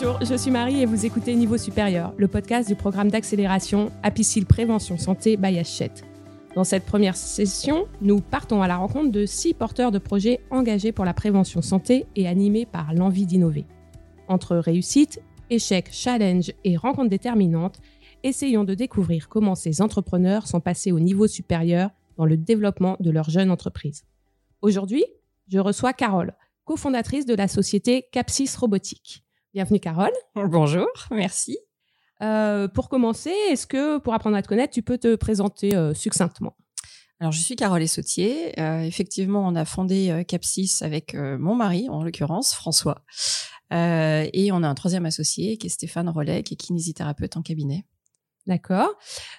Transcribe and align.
Bonjour, 0.00 0.24
je 0.24 0.36
suis 0.36 0.52
Marie 0.52 0.80
et 0.80 0.86
vous 0.86 1.06
écoutez 1.06 1.34
Niveau 1.34 1.58
Supérieur, 1.58 2.14
le 2.18 2.28
podcast 2.28 2.68
du 2.68 2.76
programme 2.76 3.10
d'accélération 3.10 3.90
Apicil 4.04 4.46
Prévention 4.46 4.96
Santé 4.96 5.36
by 5.36 5.58
Hachette. 5.58 6.04
Dans 6.54 6.62
cette 6.62 6.84
première 6.84 7.16
session, 7.16 7.88
nous 8.00 8.20
partons 8.20 8.62
à 8.62 8.68
la 8.68 8.76
rencontre 8.76 9.10
de 9.10 9.26
six 9.26 9.54
porteurs 9.54 9.90
de 9.90 9.98
projets 9.98 10.38
engagés 10.52 10.92
pour 10.92 11.04
la 11.04 11.14
prévention 11.14 11.62
santé 11.62 12.06
et 12.14 12.28
animés 12.28 12.64
par 12.64 12.94
l'envie 12.94 13.26
d'innover. 13.26 13.66
Entre 14.28 14.56
réussite, 14.58 15.20
échecs, 15.50 15.88
challenge 15.90 16.52
et 16.62 16.76
rencontres 16.76 17.10
déterminantes, 17.10 17.80
essayons 18.22 18.62
de 18.62 18.74
découvrir 18.74 19.28
comment 19.28 19.56
ces 19.56 19.82
entrepreneurs 19.82 20.46
sont 20.46 20.60
passés 20.60 20.92
au 20.92 21.00
niveau 21.00 21.26
supérieur 21.26 21.90
dans 22.16 22.24
le 22.24 22.36
développement 22.36 22.96
de 23.00 23.10
leur 23.10 23.30
jeune 23.30 23.50
entreprise. 23.50 24.04
Aujourd'hui, 24.62 25.04
je 25.48 25.58
reçois 25.58 25.92
Carole, 25.92 26.34
cofondatrice 26.66 27.26
de 27.26 27.34
la 27.34 27.48
société 27.48 28.06
Capsis 28.12 28.54
Robotique. 28.56 29.24
Bienvenue 29.54 29.80
Carole. 29.80 30.12
Bonjour, 30.34 30.86
merci. 31.10 31.56
Euh, 32.20 32.68
pour 32.68 32.90
commencer, 32.90 33.32
est-ce 33.50 33.66
que 33.66 33.96
pour 33.96 34.12
apprendre 34.12 34.36
à 34.36 34.42
te 34.42 34.48
connaître, 34.48 34.74
tu 34.74 34.82
peux 34.82 34.98
te 34.98 35.16
présenter 35.16 35.74
euh, 35.74 35.94
succinctement? 35.94 36.54
Alors, 37.18 37.32
je 37.32 37.40
suis 37.40 37.56
Carole 37.56 37.88
Sautier. 37.88 38.60
Euh, 38.60 38.82
effectivement, 38.82 39.48
on 39.48 39.54
a 39.54 39.64
fondé 39.64 40.22
Capsis 40.28 40.82
avec 40.82 41.14
mon 41.14 41.54
mari, 41.54 41.88
en 41.88 42.02
l'occurrence, 42.02 42.52
François. 42.52 43.02
et 43.72 44.50
on 44.52 44.62
a 44.62 44.68
un 44.68 44.74
troisième 44.74 45.06
associé 45.06 45.56
qui 45.56 45.68
est 45.68 45.70
Stéphane 45.70 46.10
Rollet, 46.10 46.42
qui 46.42 46.52
est 46.52 46.58
kinésithérapeute 46.58 47.38
en 47.38 47.42
cabinet. 47.42 47.86
D'accord. 48.46 48.90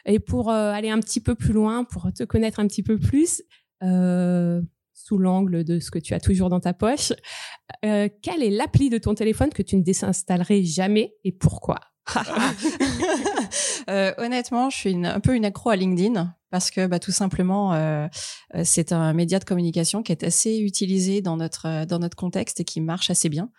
Et 0.05 0.19
pour 0.19 0.49
aller 0.49 0.89
un 0.89 0.99
petit 0.99 1.21
peu 1.21 1.35
plus 1.35 1.53
loin, 1.53 1.83
pour 1.83 2.11
te 2.11 2.23
connaître 2.23 2.59
un 2.59 2.67
petit 2.67 2.83
peu 2.83 2.97
plus, 2.97 3.43
l'angle 5.17 5.63
de 5.63 5.79
ce 5.79 5.91
que 5.91 5.99
tu 5.99 6.13
as 6.13 6.19
toujours 6.19 6.49
dans 6.49 6.59
ta 6.59 6.73
poche, 6.73 7.13
quelle 7.81 8.43
est 8.43 8.49
l'appli 8.49 8.89
de 8.89 8.97
ton 8.97 9.15
téléphone 9.15 9.49
que 9.49 9.61
tu 9.61 9.75
ne 9.75 9.81
désinstallerais 9.81 10.63
jamais 10.63 11.15
et 11.23 11.31
pourquoi? 11.31 11.79
Euh, 13.89 14.13
honnêtement, 14.17 14.69
je 14.69 14.77
suis 14.77 15.05
un 15.05 15.19
peu 15.19 15.35
une 15.35 15.45
accro 15.45 15.71
à 15.71 15.75
LinkedIn 15.75 16.35
parce 16.51 16.69
que 16.69 16.85
bah, 16.85 16.99
tout 16.99 17.11
simplement, 17.11 17.73
euh, 17.73 18.07
euh, 18.53 18.61
c'est 18.63 18.91
un 18.91 19.13
média 19.13 19.39
de 19.39 19.45
communication 19.45 20.03
qui 20.03 20.11
est 20.11 20.23
assez 20.23 20.59
utilisé 20.59 21.21
dans 21.21 21.37
notre 21.37 21.85
dans 21.85 21.97
notre 21.97 22.15
contexte 22.15 22.59
et 22.59 22.65
qui 22.65 22.81
marche 22.81 23.09
assez 23.09 23.29
bien. 23.29 23.49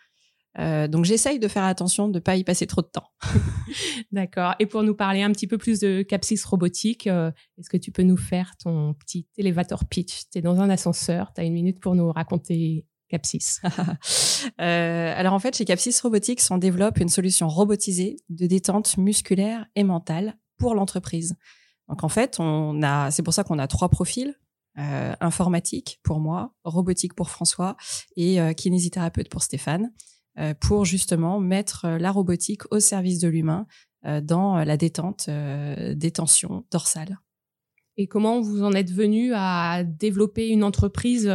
Donc 0.56 1.04
j'essaye 1.04 1.38
de 1.38 1.48
faire 1.48 1.64
attention 1.64 2.08
de 2.08 2.14
ne 2.14 2.18
pas 2.18 2.36
y 2.36 2.44
passer 2.44 2.66
trop 2.66 2.82
de 2.82 2.88
temps. 2.88 3.06
D'accord. 4.12 4.54
Et 4.58 4.66
pour 4.66 4.82
nous 4.82 4.94
parler 4.94 5.22
un 5.22 5.30
petit 5.30 5.46
peu 5.46 5.58
plus 5.58 5.80
de 5.80 6.02
Capsis 6.02 6.40
Robotique, 6.44 7.06
est-ce 7.06 7.70
que 7.70 7.76
tu 7.76 7.92
peux 7.92 8.02
nous 8.02 8.16
faire 8.16 8.56
ton 8.62 8.94
petit 8.94 9.26
elevator 9.38 9.84
pitch? 9.84 10.24
Tu 10.30 10.38
es 10.38 10.42
dans 10.42 10.60
un 10.60 10.68
ascenseur, 10.68 11.32
tu 11.34 11.40
as 11.40 11.44
une 11.44 11.54
minute 11.54 11.80
pour 11.80 11.94
nous 11.94 12.10
raconter 12.10 12.84
Capsis 13.10 13.60
euh, 14.60 15.14
Alors 15.16 15.34
en 15.34 15.38
fait, 15.38 15.56
chez 15.56 15.64
Capsis 15.64 16.00
Robotics, 16.00 16.40
on 16.50 16.58
développe 16.58 16.98
une 16.98 17.08
solution 17.08 17.48
robotisée 17.48 18.16
de 18.30 18.46
détente 18.46 18.96
musculaire 18.96 19.66
et 19.74 19.84
mentale 19.84 20.38
pour 20.56 20.74
l'entreprise. 20.74 21.34
Donc 21.88 22.04
en 22.04 22.08
fait, 22.08 22.38
on 22.38 22.82
a, 22.82 23.10
c'est 23.10 23.22
pour 23.22 23.34
ça 23.34 23.44
qu'on 23.44 23.58
a 23.58 23.66
trois 23.66 23.88
profils 23.88 24.34
euh, 24.78 25.12
informatique 25.20 26.00
pour 26.04 26.20
moi, 26.20 26.54
robotique 26.62 27.14
pour 27.14 27.30
François 27.30 27.76
et 28.16 28.40
euh, 28.40 28.52
kinésithérapeute 28.52 29.28
pour 29.28 29.42
Stéphane, 29.42 29.86
euh, 29.86 29.88
pour 30.60 30.84
justement 30.84 31.40
mettre 31.40 31.86
la 31.86 32.10
robotique 32.10 32.62
au 32.70 32.80
service 32.80 33.18
de 33.18 33.28
l'humain 33.28 33.66
euh, 34.06 34.20
dans 34.20 34.56
la 34.64 34.76
détente, 34.76 35.28
des 35.28 36.10
tensions 36.10 36.64
dorsales. 36.70 37.18
Et 37.96 38.06
comment 38.06 38.40
vous 38.40 38.62
en 38.62 38.72
êtes 38.72 38.92
venu 38.92 39.32
à 39.34 39.84
développer 39.84 40.48
une 40.48 40.64
entreprise 40.64 41.30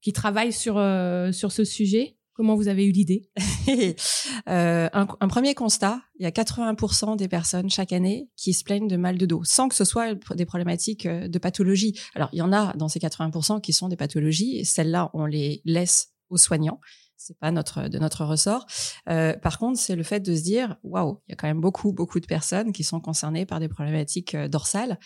qui 0.00 0.12
travaillent 0.12 0.52
sur, 0.52 0.78
euh, 0.78 1.32
sur 1.32 1.52
ce 1.52 1.64
sujet? 1.64 2.16
Comment 2.32 2.54
vous 2.54 2.68
avez 2.68 2.86
eu 2.86 2.92
l'idée? 2.92 3.30
Euh, 4.48 4.88
un, 4.94 5.06
un, 5.20 5.28
premier 5.28 5.54
constat, 5.54 6.00
il 6.18 6.22
y 6.22 6.26
a 6.26 6.30
80% 6.30 7.16
des 7.16 7.28
personnes 7.28 7.68
chaque 7.68 7.92
année 7.92 8.30
qui 8.34 8.54
se 8.54 8.64
plaignent 8.64 8.88
de 8.88 8.96
mal 8.96 9.18
de 9.18 9.26
dos, 9.26 9.42
sans 9.44 9.68
que 9.68 9.74
ce 9.74 9.84
soit 9.84 10.14
des 10.34 10.46
problématiques 10.46 11.04
euh, 11.04 11.28
de 11.28 11.38
pathologie. 11.38 11.98
Alors, 12.14 12.30
il 12.32 12.38
y 12.38 12.42
en 12.42 12.52
a 12.52 12.72
dans 12.74 12.88
ces 12.88 12.98
80% 12.98 13.60
qui 13.60 13.74
sont 13.74 13.88
des 13.88 13.96
pathologies, 13.96 14.56
et 14.56 14.64
celles-là, 14.64 15.10
on 15.12 15.26
les 15.26 15.60
laisse 15.66 16.14
aux 16.30 16.38
soignants 16.38 16.80
c'est 17.18 17.36
pas 17.38 17.50
notre 17.50 17.88
de 17.88 17.98
notre 17.98 18.24
ressort. 18.24 18.64
Euh, 19.10 19.36
par 19.36 19.58
contre, 19.58 19.78
c'est 19.78 19.96
le 19.96 20.02
fait 20.02 20.20
de 20.20 20.34
se 20.34 20.42
dire 20.42 20.76
waouh, 20.84 21.20
il 21.26 21.32
y 21.32 21.34
a 21.34 21.36
quand 21.36 21.48
même 21.48 21.60
beaucoup 21.60 21.92
beaucoup 21.92 22.20
de 22.20 22.26
personnes 22.26 22.72
qui 22.72 22.84
sont 22.84 23.00
concernées 23.00 23.44
par 23.44 23.60
des 23.60 23.68
problématiques 23.68 24.34
euh, 24.34 24.48
dorsales 24.48 24.98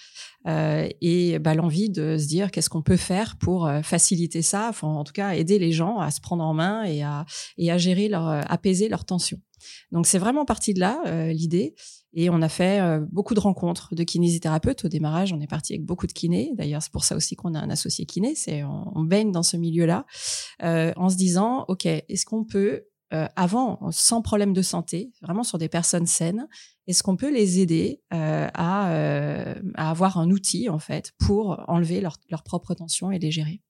euh, 0.47 0.89
et 1.01 1.39
bah, 1.39 1.55
l'envie 1.55 1.91
de 1.91 2.19
se 2.19 2.27
dire 2.27 2.51
qu'est-ce 2.51 2.71
qu'on 2.71 2.83
peut 2.83 2.97
faire 2.97 3.37
pour 3.39 3.67
euh, 3.67 3.83
faciliter 3.83 4.43
ça, 4.43 4.69
enfin 4.69 4.89
en 4.89 5.05
tout 5.05 5.15
cas 5.15 5.35
aider 5.35 5.59
les 5.59 5.73
gens 5.73 5.99
à 5.99 6.11
se 6.11 6.21
prendre 6.21 6.45
en 6.45 6.55
main 6.55 6.85
et 6.85 7.03
à 7.03 7.25
et 7.57 7.73
à 7.73 7.79
gérer 7.79 8.09
leur 8.09 8.29
apaiser 8.51 8.89
leurs 8.89 9.05
tensions. 9.05 9.41
Donc 9.91 10.07
c'est 10.07 10.19
vraiment 10.19 10.45
parti 10.45 10.75
de 10.75 10.81
là 10.81 11.33
l'idée. 11.33 11.75
Et 12.15 12.29
on 12.29 12.43
a 12.43 12.49
fait 12.49 12.81
euh, 12.81 13.01
beaucoup 13.11 13.35
de 13.35 13.41
rencontres 13.41 13.95
de 13.95 14.03
kinésithérapeutes. 14.03 14.85
Au 14.85 14.89
démarrage, 14.89 15.33
on 15.33 15.41
est 15.41 15.47
parti 15.47 15.73
avec 15.73 15.85
beaucoup 15.85 16.07
de 16.07 16.13
kinés. 16.13 16.53
D'ailleurs, 16.55 16.83
c'est 16.83 16.93
pour 16.93 17.05
ça 17.05 17.17
aussi 17.17 17.37
qu'on 17.37 17.55
a 17.55 17.59
un 17.59 17.71
associé 17.71 18.05
kiné. 18.05 18.35
C'est 18.35 18.65
on, 18.65 19.03
baigne 19.03 19.33
dans 19.33 19.43
ce 19.43 19.57
milieu-là, 19.57 20.07
euh, 20.63 20.93
en 20.97 21.09
se 21.09 21.17
disant, 21.17 21.65
ok, 21.69 21.87
est-ce 21.87 22.27
qu'on 22.27 22.45
peut 22.45 22.85
euh, 23.13 23.27
avant, 23.37 23.91
sans 23.91 24.23
problème 24.23 24.55
de 24.55 24.63
santé, 24.63 25.13
vraiment 25.21 25.43
sur 25.43 25.59
des 25.59 25.69
personnes 25.69 26.07
saines, 26.07 26.49
est-ce 26.87 27.03
qu'on 27.03 27.17
peut 27.17 27.31
les 27.31 27.61
aider 27.61 28.01
euh, 28.15 28.49
à, 28.55 28.91
euh, 28.93 29.55
à, 29.75 29.91
avoir 29.91 30.17
un 30.17 30.31
outil 30.31 30.71
en 30.71 30.79
fait 30.79 31.13
pour 31.19 31.63
enlever 31.69 32.01
leur, 32.01 32.17
leur 32.31 32.43
propre 32.43 32.73
tension 32.73 33.11
et 33.11 33.19
les 33.19 33.31
gérer? 33.31 33.61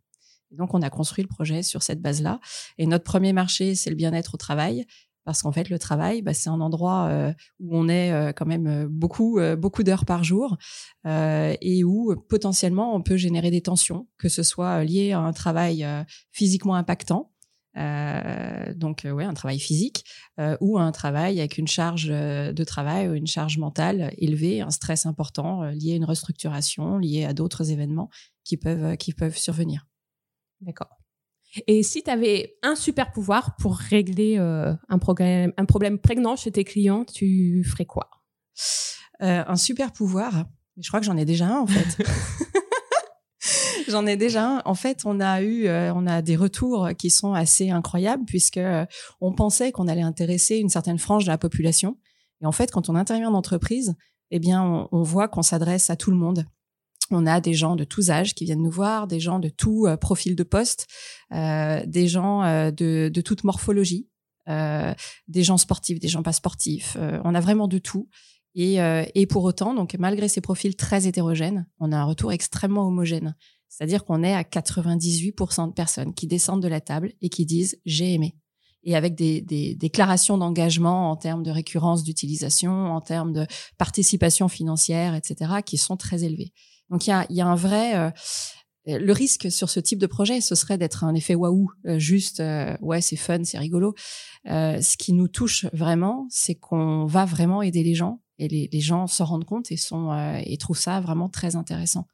Donc, 0.52 0.74
on 0.74 0.82
a 0.82 0.90
construit 0.90 1.24
le 1.24 1.28
projet 1.28 1.62
sur 1.62 1.82
cette 1.82 2.00
base-là. 2.00 2.38
Et 2.78 2.86
notre 2.86 3.04
premier 3.04 3.32
marché, 3.32 3.74
c'est 3.74 3.90
le 3.90 3.96
bien-être 3.96 4.34
au 4.34 4.36
travail 4.36 4.86
parce 5.24 5.42
qu'en 5.42 5.52
fait 5.52 5.68
le 5.68 5.78
travail 5.78 6.22
bah, 6.22 6.34
c'est 6.34 6.48
un 6.48 6.60
endroit 6.60 7.08
euh, 7.10 7.32
où 7.60 7.76
on 7.76 7.88
est 7.88 8.12
euh, 8.12 8.32
quand 8.32 8.46
même 8.46 8.66
euh, 8.66 8.86
beaucoup 8.88 9.40
beaucoup 9.58 9.82
d'heures 9.82 10.04
par 10.04 10.24
jour 10.24 10.56
et 11.04 11.84
où 11.84 12.14
potentiellement 12.28 12.94
on 12.94 13.02
peut 13.02 13.16
générer 13.16 13.50
des 13.50 13.60
tensions 13.60 14.08
que 14.18 14.28
ce 14.28 14.42
soit 14.42 14.84
lié 14.84 15.12
à 15.12 15.20
un 15.20 15.32
travail 15.32 15.86
physiquement 16.30 16.74
impactant 16.74 17.32
donc 17.74 19.04
ouais 19.04 19.24
un 19.24 19.34
travail 19.34 19.58
physique 19.58 20.04
ou 20.60 20.78
un 20.78 20.92
travail 20.92 21.40
avec 21.40 21.58
une 21.58 21.68
charge 21.68 22.08
de 22.08 22.64
travail 22.64 23.08
ou 23.08 23.14
une 23.14 23.26
charge 23.26 23.58
mentale 23.58 24.12
élevée 24.18 24.60
un 24.60 24.70
stress 24.70 25.06
important 25.06 25.64
lié 25.64 25.92
à 25.92 25.96
une 25.96 26.04
restructuration 26.04 26.98
lié 26.98 27.24
à 27.24 27.32
d'autres 27.32 27.70
événements 27.70 28.10
qui 28.44 28.56
peuvent 28.56 28.96
qui 28.96 29.12
peuvent 29.12 29.36
survenir. 29.36 29.86
D'accord 30.60 31.01
et 31.66 31.82
si 31.82 32.02
tu 32.02 32.10
avais 32.10 32.56
un 32.62 32.74
super 32.74 33.12
pouvoir 33.12 33.56
pour 33.56 33.76
régler 33.76 34.38
euh, 34.38 34.72
un, 34.88 34.98
problème, 34.98 35.52
un 35.56 35.64
problème 35.64 35.98
prégnant 35.98 36.36
chez 36.36 36.50
tes 36.50 36.64
clients, 36.64 37.04
tu 37.04 37.62
ferais 37.64 37.84
quoi? 37.84 38.08
Euh, 39.22 39.44
Un 39.46 39.56
super 39.56 39.92
pouvoir 39.92 40.46
Je 40.80 40.88
crois 40.88 41.00
que 41.00 41.06
j'en 41.06 41.16
ai 41.16 41.24
déjà 41.24 41.46
un 41.46 41.60
en 41.60 41.66
fait. 41.66 42.04
j'en 43.88 44.06
ai 44.06 44.16
déjà 44.16 44.48
un. 44.48 44.62
En 44.64 44.74
fait, 44.74 45.02
on 45.04 45.20
a 45.20 45.42
eu, 45.42 45.66
euh, 45.66 45.92
on 45.94 46.06
a 46.06 46.22
des 46.22 46.36
retours 46.36 46.88
qui 46.98 47.10
sont 47.10 47.34
assez 47.34 47.70
incroyables 47.70 48.24
puisque 48.24 48.60
on 49.20 49.32
pensait 49.34 49.72
qu'on 49.72 49.88
allait 49.88 50.02
intéresser 50.02 50.56
une 50.56 50.70
certaine 50.70 50.98
frange 50.98 51.24
de 51.24 51.30
la 51.30 51.38
population. 51.38 51.98
Et 52.40 52.46
en 52.46 52.52
fait, 52.52 52.70
quand 52.70 52.88
on 52.88 52.96
intervient 52.96 53.30
en 53.30 53.34
entreprise, 53.34 53.94
eh 54.30 54.38
bien, 54.38 54.62
on, 54.62 54.88
on 54.90 55.02
voit 55.02 55.28
qu'on 55.28 55.42
s'adresse 55.42 55.90
à 55.90 55.96
tout 55.96 56.10
le 56.10 56.16
monde. 56.16 56.46
On 57.12 57.26
a 57.26 57.40
des 57.40 57.54
gens 57.54 57.76
de 57.76 57.84
tous 57.84 58.10
âges 58.10 58.34
qui 58.34 58.44
viennent 58.44 58.62
nous 58.62 58.70
voir, 58.70 59.06
des 59.06 59.20
gens 59.20 59.38
de 59.38 59.48
tout 59.48 59.86
euh, 59.86 59.96
profil 59.96 60.36
de 60.36 60.42
poste, 60.42 60.86
euh, 61.32 61.82
des 61.86 62.08
gens 62.08 62.42
euh, 62.42 62.70
de, 62.70 63.20
toute 63.24 63.44
morphologie, 63.44 64.08
des 64.46 65.44
gens 65.44 65.56
sportifs, 65.56 66.00
des 66.00 66.08
gens 66.08 66.22
pas 66.22 66.32
sportifs. 66.32 66.96
on 66.98 67.34
a 67.34 67.40
vraiment 67.40 67.68
de 67.68 67.78
tout. 67.78 68.08
Et, 68.54 69.26
pour 69.30 69.44
autant, 69.44 69.72
donc 69.72 69.94
malgré 69.98 70.28
ces 70.28 70.40
profils 70.40 70.74
très 70.74 71.06
hétérogènes, 71.06 71.66
on 71.78 71.92
a 71.92 71.96
un 71.96 72.04
retour 72.04 72.32
extrêmement 72.32 72.86
homogène. 72.88 73.36
C'est-à-dire 73.68 74.04
qu'on 74.04 74.22
est 74.22 74.34
à 74.34 74.42
98% 74.42 75.68
de 75.68 75.72
personnes 75.72 76.12
qui 76.12 76.26
descendent 76.26 76.62
de 76.62 76.68
la 76.68 76.80
table 76.80 77.12
et 77.20 77.28
qui 77.28 77.46
disent 77.46 77.80
j'ai 77.86 78.12
aimé 78.14 78.36
et 78.84 78.96
avec 78.96 79.14
des, 79.14 79.40
des 79.40 79.74
déclarations 79.74 80.38
d'engagement 80.38 81.10
en 81.10 81.16
termes 81.16 81.42
de 81.42 81.50
récurrence 81.50 82.02
d'utilisation, 82.02 82.92
en 82.92 83.00
termes 83.00 83.32
de 83.32 83.46
participation 83.78 84.48
financière, 84.48 85.14
etc., 85.14 85.62
qui 85.64 85.78
sont 85.78 85.96
très 85.96 86.24
élevés. 86.24 86.52
Donc 86.90 87.06
il 87.06 87.10
y 87.10 87.12
a, 87.12 87.26
y 87.30 87.40
a 87.40 87.46
un 87.46 87.54
vrai 87.54 88.12
euh, 88.88 88.98
le 88.98 89.12
risque 89.12 89.50
sur 89.50 89.70
ce 89.70 89.80
type 89.80 89.98
de 89.98 90.06
projet, 90.06 90.40
ce 90.40 90.54
serait 90.54 90.76
d'être 90.76 91.04
un 91.04 91.14
effet 91.14 91.34
waouh, 91.34 91.70
euh, 91.86 91.98
juste 91.98 92.40
euh, 92.40 92.76
ouais 92.80 93.00
c'est 93.00 93.16
fun, 93.16 93.44
c'est 93.44 93.58
rigolo. 93.58 93.94
ce 94.46 94.96
qui 94.96 95.12
nous 95.12 95.28
touche 95.28 95.66
vraiment, 95.72 96.26
c'est 96.30 96.56
qu'on 96.56 97.06
va 97.06 97.24
vraiment 97.24 97.62
aider 97.62 97.84
les 97.84 97.94
gens 97.94 98.20
et 98.38 98.48
les, 98.48 98.80
gens 98.80 99.06
s'en 99.06 99.24
rendent 99.24 99.44
compte 99.44 99.70
et 99.70 99.76
sont 99.76 100.10
et 100.44 100.56
trouvent 100.56 100.78
ça 100.78 101.00
vraiment 101.00 101.28
très 101.28 101.54
intéressant. 101.54 102.06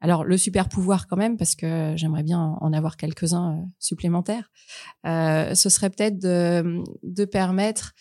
Alors 0.00 0.24
le 0.24 0.36
super 0.36 0.68
pouvoir 0.68 1.06
quand 1.06 1.16
même, 1.16 1.36
parce 1.36 1.54
que 1.54 1.92
j'aimerais 1.96 2.24
bien 2.24 2.56
en 2.60 2.72
avoir 2.72 2.96
quelques-uns 2.96 3.64
supplémentaires, 3.78 4.50
ce 5.04 5.68
serait 5.68 5.90
peut-être 5.90 6.18
de, 6.18 6.82
de 7.04 7.24
permettre 7.24 7.94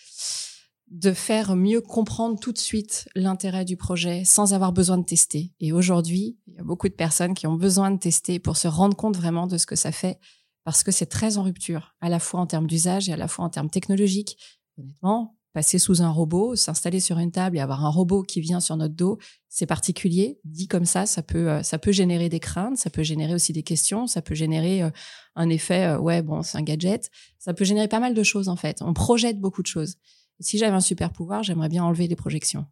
de 0.89 1.11
faire 1.11 1.55
mieux 1.55 1.81
comprendre 1.81 2.39
tout 2.39 2.53
de 2.53 2.57
suite 2.57 3.09
l'intérêt 3.15 3.65
du 3.65 3.75
projet 3.75 4.23
sans 4.23 4.53
avoir 4.53 4.71
besoin 4.71 4.97
de 4.97 5.03
tester. 5.03 5.51
Et 5.59 5.73
aujourd'hui, 5.73 6.37
il 6.47 6.55
y 6.55 6.59
a 6.59 6.63
beaucoup 6.63 6.87
de 6.87 6.93
personnes 6.93 7.33
qui 7.33 7.45
ont 7.47 7.55
besoin 7.55 7.91
de 7.91 7.99
tester 7.99 8.39
pour 8.39 8.57
se 8.57 8.67
rendre 8.67 8.95
compte 8.95 9.17
vraiment 9.17 9.47
de 9.47 9.57
ce 9.57 9.65
que 9.65 9.75
ça 9.75 9.91
fait, 9.91 10.19
parce 10.63 10.83
que 10.83 10.91
c'est 10.91 11.05
très 11.05 11.37
en 11.37 11.43
rupture, 11.43 11.95
à 12.01 12.09
la 12.09 12.19
fois 12.19 12.39
en 12.39 12.47
termes 12.47 12.67
d'usage 12.67 13.09
et 13.09 13.13
à 13.13 13.17
la 13.17 13.27
fois 13.27 13.45
en 13.45 13.49
termes 13.49 13.69
technologiques. 13.69 14.37
Honnêtement, 14.77 15.37
passer 15.57 15.79
sous 15.79 16.03
un 16.03 16.11
robot, 16.11 16.55
s'installer 16.55 16.99
sur 16.99 17.17
une 17.17 17.31
table 17.31 17.57
et 17.57 17.59
avoir 17.59 17.83
un 17.83 17.89
robot 17.89 18.21
qui 18.21 18.41
vient 18.41 18.59
sur 18.59 18.77
notre 18.77 18.93
dos, 18.93 19.17
c'est 19.49 19.65
particulier. 19.65 20.39
Dit 20.43 20.67
comme 20.67 20.85
ça, 20.85 21.05
ça 21.05 21.23
peut, 21.23 21.49
euh, 21.49 21.63
ça 21.63 21.79
peut 21.79 21.91
générer 21.91 22.29
des 22.29 22.39
craintes, 22.39 22.77
ça 22.77 22.89
peut 22.91 23.01
générer 23.01 23.33
aussi 23.33 23.53
des 23.53 23.63
questions, 23.63 24.05
ça 24.05 24.21
peut 24.21 24.35
générer 24.35 24.83
euh, 24.83 24.91
un 25.35 25.49
effet, 25.49 25.85
euh, 25.85 25.97
ouais, 25.97 26.21
bon, 26.21 26.43
c'est 26.43 26.57
un 26.59 26.61
gadget. 26.61 27.09
Ça 27.39 27.53
peut 27.53 27.65
générer 27.65 27.87
pas 27.87 27.99
mal 27.99 28.13
de 28.13 28.23
choses, 28.23 28.49
en 28.49 28.55
fait. 28.55 28.81
On 28.81 28.93
projette 28.93 29.39
beaucoup 29.39 29.63
de 29.63 29.67
choses. 29.67 29.95
Si 30.39 30.57
j'avais 30.57 30.75
un 30.75 30.81
super 30.81 31.11
pouvoir, 31.11 31.43
j'aimerais 31.43 31.69
bien 31.69 31.83
enlever 31.83 32.07
les 32.07 32.15
projections. 32.15 32.65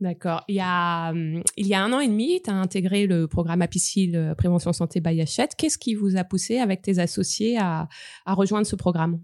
D'accord. 0.00 0.42
Il 0.48 0.56
y 0.56 0.60
a 0.60 1.10
hum, 1.10 1.42
il 1.56 1.66
y 1.66 1.74
a 1.74 1.82
un 1.82 1.92
an 1.92 2.00
et 2.00 2.08
demi, 2.08 2.40
tu 2.42 2.50
as 2.50 2.54
intégré 2.54 3.06
le 3.06 3.28
programme 3.28 3.62
Apicil 3.62 4.34
Prévention 4.36 4.72
Santé 4.72 5.00
by 5.00 5.24
Qu'est-ce 5.56 5.78
qui 5.78 5.94
vous 5.94 6.16
a 6.16 6.24
poussé 6.24 6.58
avec 6.58 6.82
tes 6.82 6.98
associés 6.98 7.56
à, 7.58 7.88
à 8.26 8.34
rejoindre 8.34 8.66
ce 8.66 8.76
programme? 8.76 9.20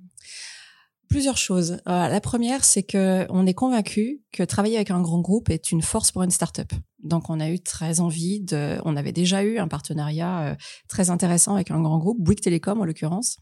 Plusieurs 1.08 1.36
choses. 1.36 1.78
Euh, 1.86 2.08
la 2.08 2.20
première, 2.20 2.64
c'est 2.64 2.82
que 2.82 3.26
on 3.30 3.46
est 3.46 3.54
convaincu 3.54 4.22
que 4.32 4.42
travailler 4.42 4.76
avec 4.76 4.90
un 4.90 5.00
grand 5.00 5.20
groupe 5.20 5.50
est 5.50 5.70
une 5.70 5.82
force 5.82 6.10
pour 6.10 6.24
une 6.24 6.30
start-up. 6.30 6.72
Donc, 7.02 7.30
on 7.30 7.38
a 7.38 7.48
eu 7.48 7.60
très 7.60 8.00
envie 8.00 8.40
de. 8.40 8.80
On 8.84 8.96
avait 8.96 9.12
déjà 9.12 9.44
eu 9.44 9.58
un 9.58 9.68
partenariat 9.68 10.40
euh, 10.40 10.54
très 10.88 11.10
intéressant 11.10 11.54
avec 11.54 11.70
un 11.70 11.80
grand 11.80 11.98
groupe, 11.98 12.20
Bouygues 12.20 12.40
Télécom 12.40 12.80
en 12.80 12.84
l'occurrence, 12.84 13.36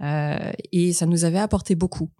euh, 0.00 0.50
et 0.72 0.92
ça 0.92 1.06
nous 1.06 1.24
avait 1.24 1.38
apporté 1.38 1.76
beaucoup. 1.76 2.10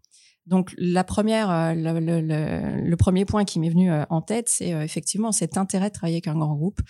Donc, 0.46 0.74
la 0.76 1.04
première, 1.04 1.50
euh, 1.50 1.74
le, 1.74 2.00
le, 2.00 2.80
le, 2.82 2.96
premier 2.96 3.24
point 3.24 3.44
qui 3.44 3.58
m'est 3.58 3.70
venu 3.70 3.90
en 4.10 4.20
tête, 4.20 4.48
c'est 4.48 4.70
effectivement 4.70 5.32
cet 5.32 5.56
intérêt 5.56 5.88
de 5.88 5.94
travailler 5.94 6.16
avec 6.16 6.28
un 6.28 6.34
grand 6.34 6.54
groupe. 6.54 6.80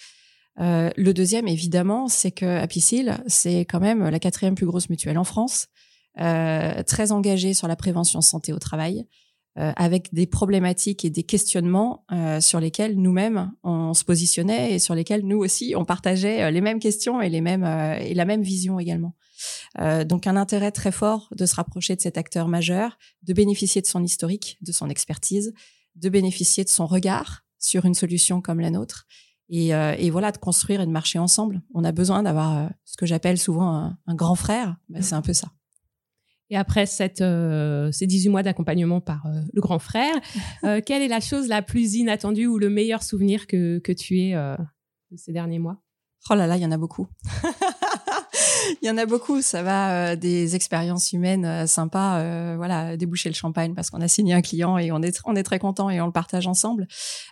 le 0.58 1.12
deuxième, 1.12 1.46
évidemment, 1.46 2.08
c'est 2.08 2.32
que 2.32 2.46
Apicil, 2.58 3.18
c'est 3.26 3.60
quand 3.60 3.80
même 3.80 4.08
la 4.08 4.18
quatrième 4.18 4.54
plus 4.54 4.66
grosse 4.66 4.90
mutuelle 4.90 5.18
en 5.18 5.24
France. 5.24 5.68
Euh, 6.20 6.82
très 6.84 7.10
engagé 7.10 7.54
sur 7.54 7.66
la 7.66 7.74
prévention 7.74 8.20
santé 8.20 8.52
au 8.52 8.60
travail, 8.60 9.04
euh, 9.58 9.72
avec 9.74 10.14
des 10.14 10.28
problématiques 10.28 11.04
et 11.04 11.10
des 11.10 11.24
questionnements 11.24 12.04
euh, 12.12 12.40
sur 12.40 12.60
lesquels 12.60 12.96
nous-mêmes 12.96 13.50
on 13.64 13.94
se 13.94 14.04
positionnait 14.04 14.74
et 14.74 14.78
sur 14.78 14.94
lesquels 14.94 15.26
nous 15.26 15.38
aussi 15.38 15.74
on 15.76 15.84
partageait 15.84 16.52
les 16.52 16.60
mêmes 16.60 16.78
questions 16.78 17.20
et 17.20 17.28
les 17.28 17.40
mêmes 17.40 17.64
et 17.64 18.14
la 18.14 18.24
même 18.24 18.42
vision 18.42 18.78
également. 18.78 19.16
Donc 20.04 20.26
un 20.26 20.36
intérêt 20.36 20.70
très 20.70 20.92
fort 20.92 21.28
de 21.36 21.46
se 21.46 21.54
rapprocher 21.54 21.96
de 21.96 22.00
cet 22.00 22.18
acteur 22.18 22.48
majeur, 22.48 22.98
de 23.22 23.32
bénéficier 23.32 23.82
de 23.82 23.86
son 23.86 24.02
historique, 24.02 24.58
de 24.60 24.72
son 24.72 24.88
expertise, 24.88 25.52
de 25.96 26.08
bénéficier 26.08 26.64
de 26.64 26.68
son 26.68 26.86
regard 26.86 27.44
sur 27.58 27.84
une 27.84 27.94
solution 27.94 28.40
comme 28.40 28.60
la 28.60 28.70
nôtre. 28.70 29.06
Et, 29.48 29.68
et, 29.68 30.10
voilà, 30.10 30.32
de 30.32 30.38
construire 30.38 30.80
et 30.80 30.86
de 30.86 30.90
marcher 30.90 31.18
ensemble. 31.18 31.62
On 31.74 31.84
a 31.84 31.92
besoin 31.92 32.22
d'avoir 32.22 32.70
ce 32.84 32.96
que 32.96 33.06
j'appelle 33.06 33.38
souvent 33.38 33.94
un, 34.06 34.14
grand 34.14 34.34
frère. 34.34 34.76
Ben, 34.88 35.02
c'est 35.02 35.14
un 35.14 35.22
peu 35.22 35.32
ça. 35.32 35.48
Et 36.50 36.56
après 36.56 36.86
cette, 36.86 37.20
euh, 37.20 37.90
ces 37.90 38.06
18 38.06 38.28
mois 38.28 38.42
d'accompagnement 38.42 39.00
par 39.00 39.26
euh, 39.26 39.40
le 39.52 39.60
grand 39.60 39.78
frère, 39.78 40.14
euh, 40.64 40.80
quelle 40.84 41.02
est 41.02 41.08
la 41.08 41.20
chose 41.20 41.48
la 41.48 41.62
plus 41.62 41.94
inattendue 41.94 42.46
ou 42.46 42.58
le 42.58 42.68
meilleur 42.68 43.02
souvenir 43.02 43.46
que, 43.46 43.78
que 43.78 43.92
tu 43.92 44.20
aies 44.20 44.34
de 44.34 45.16
ces 45.16 45.32
derniers 45.32 45.58
mois? 45.58 45.80
Oh 46.30 46.34
là 46.34 46.46
là, 46.46 46.56
il 46.56 46.62
y 46.62 46.66
en 46.66 46.72
a 46.72 46.78
beaucoup. 46.78 47.06
Il 48.82 48.86
y 48.86 48.90
en 48.90 48.98
a 48.98 49.06
beaucoup. 49.06 49.42
Ça 49.42 49.62
va 49.62 50.16
des 50.16 50.54
expériences 50.54 51.12
humaines 51.12 51.66
sympas, 51.66 52.56
voilà, 52.56 52.96
déboucher 52.96 53.28
le 53.28 53.34
champagne 53.34 53.74
parce 53.74 53.90
qu'on 53.90 54.00
a 54.00 54.08
signé 54.08 54.34
un 54.34 54.42
client 54.42 54.78
et 54.78 54.92
on 54.92 55.02
est 55.02 55.20
on 55.24 55.36
est 55.36 55.42
très 55.42 55.58
content 55.58 55.90
et 55.90 56.00
on 56.00 56.06
le 56.06 56.12
partage 56.12 56.46
ensemble. 56.46 56.86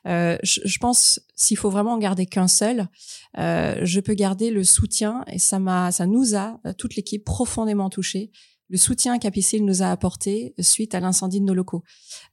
Je, 0.05 0.38
je, 0.43 0.79
pense 0.79 1.20
s'il 1.34 1.56
faut 1.56 1.70
vraiment 1.70 1.93
en 1.93 1.99
garder 1.99 2.26
qu'un 2.26 2.49
seul, 2.49 2.88
je 3.37 4.00
peux 4.00 4.14
garder 4.14 4.50
le 4.50 4.64
soutien 4.64 5.25
et 5.26 5.38
ça 5.38 5.58
m'a 5.58 5.93
ça 5.93 6.06
nous 6.06 6.34
a 6.34 6.58
toute 6.79 6.96
l'équipe 6.96 7.25
profondément 7.25 7.90
touchés 7.90 8.31
le 8.73 8.78
soutien 8.78 9.19
qu'Apicil 9.19 9.64
nous 9.64 9.82
a 9.82 9.90
apporté 9.90 10.55
suite 10.58 10.94
à 10.94 11.00
l'incendie 11.00 11.40
de 11.40 11.44
nos 11.44 11.52
locaux, 11.52 11.85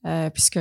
euh, 0.05 0.29
puisque 0.29 0.59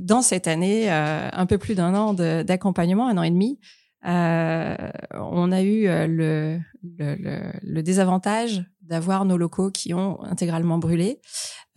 dans 0.00 0.22
cette 0.22 0.46
année, 0.46 0.90
euh, 0.92 1.28
un 1.32 1.44
peu 1.44 1.58
plus 1.58 1.74
d'un 1.74 1.92
an 1.94 2.14
d'accompagnement, 2.14 3.08
un 3.08 3.18
an 3.18 3.24
et 3.24 3.30
demi, 3.30 3.58
euh, 4.04 4.76
on 5.14 5.52
a 5.52 5.62
eu 5.62 5.86
le, 5.86 6.58
le, 6.82 7.82
désavantage 7.82 8.64
d'avoir 8.80 9.24
nos 9.24 9.36
locaux 9.36 9.70
qui 9.70 9.94
ont 9.94 10.22
intégralement 10.24 10.78
brûlé. 10.78 11.20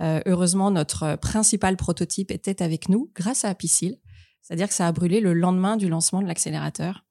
heureusement, 0.01 0.71
notre 0.71 1.17
principal 1.17 1.77
prototype 1.77 2.31
était 2.31 2.61
avec 2.63 2.89
nous 2.89 3.11
grâce 3.15 3.45
à 3.45 3.49
Apicil, 3.49 3.97
c'est-à-dire 4.41 4.67
que 4.67 4.73
ça 4.73 4.87
a 4.87 4.91
brûlé 4.91 5.19
le 5.21 5.33
lendemain 5.33 5.77
du 5.77 5.87
lancement 5.87 6.21
de 6.21 6.27
l'accélérateur. 6.27 7.05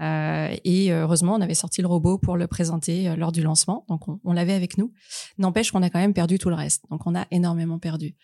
Euh, 0.00 0.54
et 0.64 0.92
heureusement, 0.92 1.34
on 1.34 1.40
avait 1.40 1.54
sorti 1.54 1.80
le 1.80 1.86
robot 1.86 2.18
pour 2.18 2.36
le 2.36 2.46
présenter 2.46 3.08
euh, 3.08 3.16
lors 3.16 3.32
du 3.32 3.42
lancement, 3.42 3.84
donc 3.88 4.02
on, 4.08 4.32
l'avait 4.32 4.54
avec 4.54 4.76
nous. 4.76 4.92
N'empêche 5.38 5.70
qu'on 5.70 5.82
a 5.82 5.90
quand 5.90 6.00
même 6.00 6.14
perdu 6.14 6.38
tout 6.38 6.48
le 6.48 6.56
reste, 6.56 6.84
donc 6.90 7.06
on 7.06 7.14
a 7.14 7.26
énormément 7.30 7.78
perdu. 7.78 8.14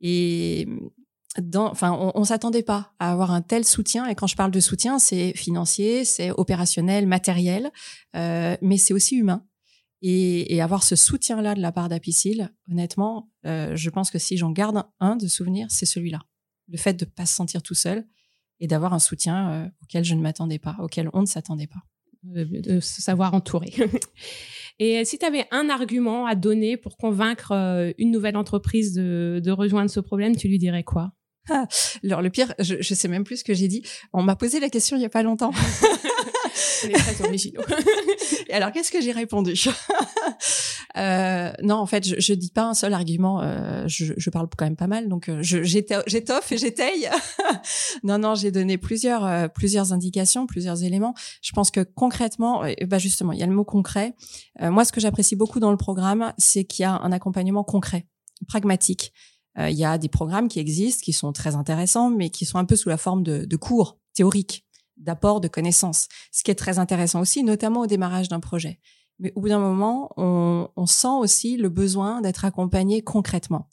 Et 0.00 0.68
dans, 1.40 1.70
enfin, 1.70 1.92
on, 1.92 2.12
on 2.14 2.24
s'attendait 2.24 2.62
pas 2.62 2.94
à 2.98 3.12
avoir 3.12 3.30
un 3.30 3.42
tel 3.42 3.64
soutien. 3.64 4.06
Et 4.06 4.14
quand 4.14 4.26
je 4.26 4.36
parle 4.36 4.50
de 4.50 4.60
soutien, 4.60 4.98
c'est 4.98 5.32
financier, 5.36 6.04
c'est 6.04 6.30
opérationnel, 6.30 7.06
matériel, 7.06 7.70
euh, 8.14 8.56
mais 8.62 8.78
c'est 8.78 8.94
aussi 8.94 9.16
humain. 9.16 9.44
Et, 10.02 10.54
et, 10.54 10.60
avoir 10.60 10.82
ce 10.82 10.94
soutien-là 10.94 11.54
de 11.54 11.60
la 11.60 11.72
part 11.72 11.88
d'Apicil, 11.88 12.52
honnêtement, 12.70 13.30
euh, 13.46 13.74
je 13.74 13.90
pense 13.90 14.10
que 14.10 14.18
si 14.18 14.36
j'en 14.36 14.50
garde 14.50 14.84
un 15.00 15.16
de 15.16 15.26
souvenir, 15.26 15.66
c'est 15.70 15.86
celui-là. 15.86 16.20
Le 16.68 16.76
fait 16.76 16.94
de 16.94 17.06
pas 17.06 17.24
se 17.24 17.34
sentir 17.34 17.62
tout 17.62 17.74
seul, 17.74 18.06
et 18.60 18.66
d'avoir 18.66 18.94
un 18.94 18.98
soutien 18.98 19.50
euh, 19.50 19.68
auquel 19.82 20.04
je 20.04 20.14
ne 20.14 20.20
m'attendais 20.20 20.58
pas, 20.58 20.76
auquel 20.80 21.10
on 21.12 21.20
ne 21.20 21.26
s'attendait 21.26 21.66
pas. 21.66 21.82
De, 22.22 22.80
se 22.80 23.02
savoir 23.02 23.34
entouré. 23.34 23.72
et 24.80 25.04
si 25.04 25.16
tu 25.16 25.24
avais 25.24 25.46
un 25.52 25.70
argument 25.70 26.26
à 26.26 26.34
donner 26.34 26.76
pour 26.76 26.96
convaincre 26.96 27.52
euh, 27.52 27.92
une 27.98 28.10
nouvelle 28.10 28.36
entreprise 28.36 28.94
de, 28.94 29.40
de 29.44 29.50
rejoindre 29.52 29.90
ce 29.90 30.00
problème, 30.00 30.34
tu 30.34 30.48
lui 30.48 30.58
dirais 30.58 30.82
quoi? 30.82 31.12
alors 32.04 32.22
le 32.22 32.30
pire, 32.30 32.54
je, 32.58 32.76
je 32.80 32.94
sais 32.94 33.08
même 33.08 33.24
plus 33.24 33.38
ce 33.38 33.44
que 33.44 33.54
j'ai 33.54 33.68
dit. 33.68 33.82
On 34.12 34.22
m'a 34.22 34.36
posé 34.36 34.60
la 34.60 34.68
question 34.68 34.96
il 34.96 35.02
y 35.02 35.06
a 35.06 35.10
pas 35.10 35.22
longtemps. 35.22 35.52
Très 36.54 37.24
originaux. 37.24 37.62
Et 38.48 38.52
alors 38.52 38.72
qu'est-ce 38.72 38.90
que 38.90 39.00
j'ai 39.00 39.12
répondu? 39.12 39.54
Euh, 40.96 41.52
Non, 41.62 41.76
en 41.76 41.86
fait, 41.86 42.06
je, 42.06 42.14
je 42.18 42.32
dis 42.32 42.50
pas 42.50 42.64
un 42.64 42.74
seul 42.74 42.94
argument. 42.94 43.42
Euh, 43.42 43.84
je, 43.86 44.14
je, 44.16 44.30
parle 44.30 44.48
quand 44.56 44.64
même 44.64 44.76
pas 44.76 44.86
mal, 44.86 45.08
donc 45.08 45.28
euh, 45.28 45.42
j'étoffe 45.42 46.52
et 46.52 46.58
j'étaye. 46.58 47.10
non, 48.02 48.18
non, 48.18 48.34
j'ai 48.34 48.50
donné 48.50 48.78
plusieurs 48.78 49.24
euh, 49.24 49.48
plusieurs 49.48 49.92
indications, 49.92 50.46
plusieurs 50.46 50.84
éléments. 50.84 51.14
Je 51.42 51.52
pense 51.52 51.70
que 51.70 51.80
concrètement, 51.80 52.62
bah 52.86 52.98
justement, 52.98 53.32
il 53.32 53.38
y 53.38 53.42
a 53.42 53.46
le 53.46 53.54
mot 53.54 53.64
concret. 53.64 54.14
Euh, 54.62 54.70
moi, 54.70 54.84
ce 54.84 54.92
que 54.92 55.00
j'apprécie 55.00 55.36
beaucoup 55.36 55.60
dans 55.60 55.70
le 55.70 55.76
programme, 55.76 56.32
c'est 56.38 56.64
qu'il 56.64 56.82
y 56.82 56.86
a 56.86 56.92
un 56.92 57.12
accompagnement 57.12 57.64
concret, 57.64 58.06
pragmatique. 58.48 59.12
Il 59.58 59.76
y 59.76 59.84
a 59.84 59.96
des 59.96 60.08
programmes 60.08 60.48
qui 60.48 60.58
existent, 60.58 61.02
qui 61.02 61.14
sont 61.14 61.32
très 61.32 61.54
intéressants, 61.54 62.10
mais 62.10 62.28
qui 62.28 62.44
sont 62.44 62.58
un 62.58 62.66
peu 62.66 62.76
sous 62.76 62.90
la 62.90 62.98
forme 62.98 63.22
de, 63.22 63.56
cours 63.56 63.98
théoriques 64.14 64.66
d'apport 64.96 65.40
de 65.40 65.48
connaissances, 65.48 66.08
ce 66.32 66.42
qui 66.42 66.50
est 66.50 66.56
très 66.56 66.78
intéressant 66.78 67.20
aussi, 67.20 67.42
notamment 67.42 67.80
au 67.80 67.86
démarrage 67.86 68.28
d'un 68.28 68.40
projet. 68.40 68.80
Mais 69.18 69.32
au 69.34 69.40
bout 69.40 69.48
d'un 69.48 69.58
moment, 69.58 70.10
on, 70.16 70.86
sent 70.86 71.08
aussi 71.08 71.56
le 71.56 71.68
besoin 71.68 72.20
d'être 72.20 72.44
accompagné 72.44 73.02
concrètement. 73.02 73.68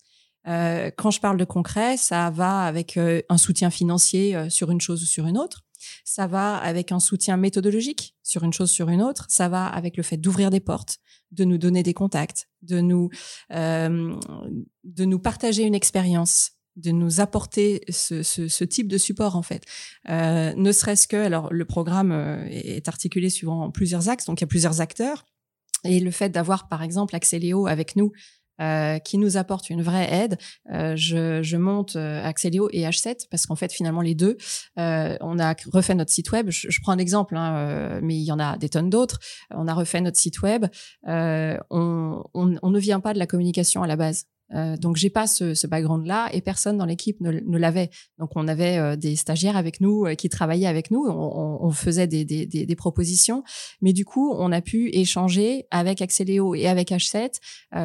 Euh, 0.48 0.92
quand 0.98 1.12
je 1.12 1.20
parle 1.20 1.38
de 1.38 1.46
concret, 1.46 1.98
ça 1.98 2.30
va 2.30 2.62
avec 2.62 2.98
euh, 2.98 3.22
un 3.30 3.38
soutien 3.38 3.70
financier 3.70 4.36
euh, 4.36 4.50
sur 4.50 4.72
une 4.72 4.82
chose 4.82 5.02
ou 5.04 5.06
sur 5.06 5.26
une 5.26 5.38
autre. 5.38 5.64
Ça 6.04 6.28
va 6.28 6.58
avec 6.58 6.92
un 6.92 7.00
soutien 7.00 7.38
méthodologique 7.38 8.16
sur 8.24 8.44
une 8.44 8.54
chose 8.54 8.72
sur 8.72 8.90
une 8.90 9.02
autre. 9.02 9.26
Ça 9.30 9.50
va 9.50 9.68
avec 9.68 9.98
le 9.98 10.04
fait 10.04 10.18
d'ouvrir 10.18 10.50
des 10.50 10.60
portes, 10.60 11.00
de 11.32 11.44
nous 11.44 11.58
donner 11.58 11.84
des 11.84 11.94
contacts, 11.94 12.48
de 12.62 12.80
nous 12.80 13.10
euh, 13.52 14.16
de 14.84 15.06
nous 15.06 15.20
partager 15.20 15.64
une 15.64 15.76
expérience, 15.76 16.52
de 16.76 16.92
nous 16.92 17.20
apporter 17.20 17.82
ce, 17.90 18.64
type 18.64 18.88
de 18.88 18.98
support 18.98 19.36
en 19.36 19.44
fait. 19.44 19.64
Euh, 20.10 20.54
ne 20.56 20.72
serait-ce 20.72 21.08
que, 21.08 21.18
alors 21.18 21.52
le 21.54 21.66
programme 21.66 22.12
euh, 22.12 22.46
est 22.50 22.88
articulé 22.88 23.30
suivant 23.30 23.70
plusieurs 23.72 24.10
axes, 24.10 24.26
donc 24.26 24.42
il 24.42 24.44
y 24.44 24.46
a 24.46 24.48
plusieurs 24.48 24.82
acteurs, 24.82 25.26
et 25.84 26.00
le 26.00 26.12
fait 26.12 26.30
d'avoir 26.30 26.68
par 26.70 26.82
exemple 26.82 27.16
Axeléo 27.16 27.68
avec 27.68 27.96
nous, 27.96 28.12
euh, 28.64 29.00
qui 29.00 29.18
nous 29.18 29.36
apporte 29.36 29.70
une 29.70 29.82
vraie 29.82 30.08
aide. 30.10 30.38
Euh, 30.72 30.96
je, 30.96 31.58
monte 31.58 31.98
euh, 31.98 32.24
Axeléo 32.24 32.70
et 32.72 32.84
H7 32.84 33.28
parce 33.30 33.46
qu'en 33.46 33.56
fait 33.56 33.74
finalement 33.74 34.02
les 34.02 34.16
deux, 34.16 34.38
on 34.78 35.40
a 35.40 35.56
refait 35.72 35.96
notre 35.96 36.12
site 36.12 36.32
web. 36.32 36.50
Je, 36.50 36.80
prends 36.82 36.94
un 36.94 36.98
exemple, 36.98 37.36
hein, 37.36 38.00
mais 38.02 38.16
il 38.16 38.24
y 38.24 38.32
en 38.32 38.40
a 38.40 38.58
des 38.58 38.70
tonnes 38.70 38.90
d'autres. 38.90 39.20
On 39.52 39.68
a 39.68 39.74
refait 39.74 40.02
notre 40.02 40.18
site 40.18 40.42
web. 40.42 40.66
On, 41.06 42.24
ne 42.34 42.80
vient 42.80 43.00
pas 43.00 43.14
de 43.14 43.20
la 43.20 43.28
communication 43.28 43.84
à 43.84 43.88
la 43.88 43.96
base. 43.96 44.26
Euh, 44.54 44.78
donc 44.78 44.98
j'ai 44.98 45.10
pas 45.10 45.28
ce, 45.28 45.54
ce 45.54 45.68
background-là 45.68 46.30
et 46.32 46.42
personne 46.42 46.78
dans 46.78 46.86
l'équipe 46.86 47.20
ne, 47.22 47.32
ne 47.32 47.58
l'avait. 47.58 47.90
Donc 48.20 48.32
on 48.36 48.48
avait 48.48 48.78
euh, 48.78 48.96
des 48.96 49.16
stagiaires 49.16 49.58
avec 49.58 49.82
nous 49.82 50.06
euh, 50.06 50.16
qui 50.16 50.30
travaillaient 50.30 50.68
avec 50.68 50.92
nous, 50.92 51.06
on, 51.06 51.58
on 51.62 51.72
faisait 51.72 52.08
des, 52.08 52.26
des, 52.26 52.46
des, 52.46 52.76
propositions, 52.76 53.44
mais 53.82 53.94
du 53.94 54.06
coup 54.06 54.34
on 54.34 54.52
a 54.52 54.62
pu 54.62 54.90
échanger 54.94 55.66
avec 55.72 56.02
Axeléo 56.02 56.56
et 56.56 56.68
avec 56.68 56.90
H7 56.92 57.40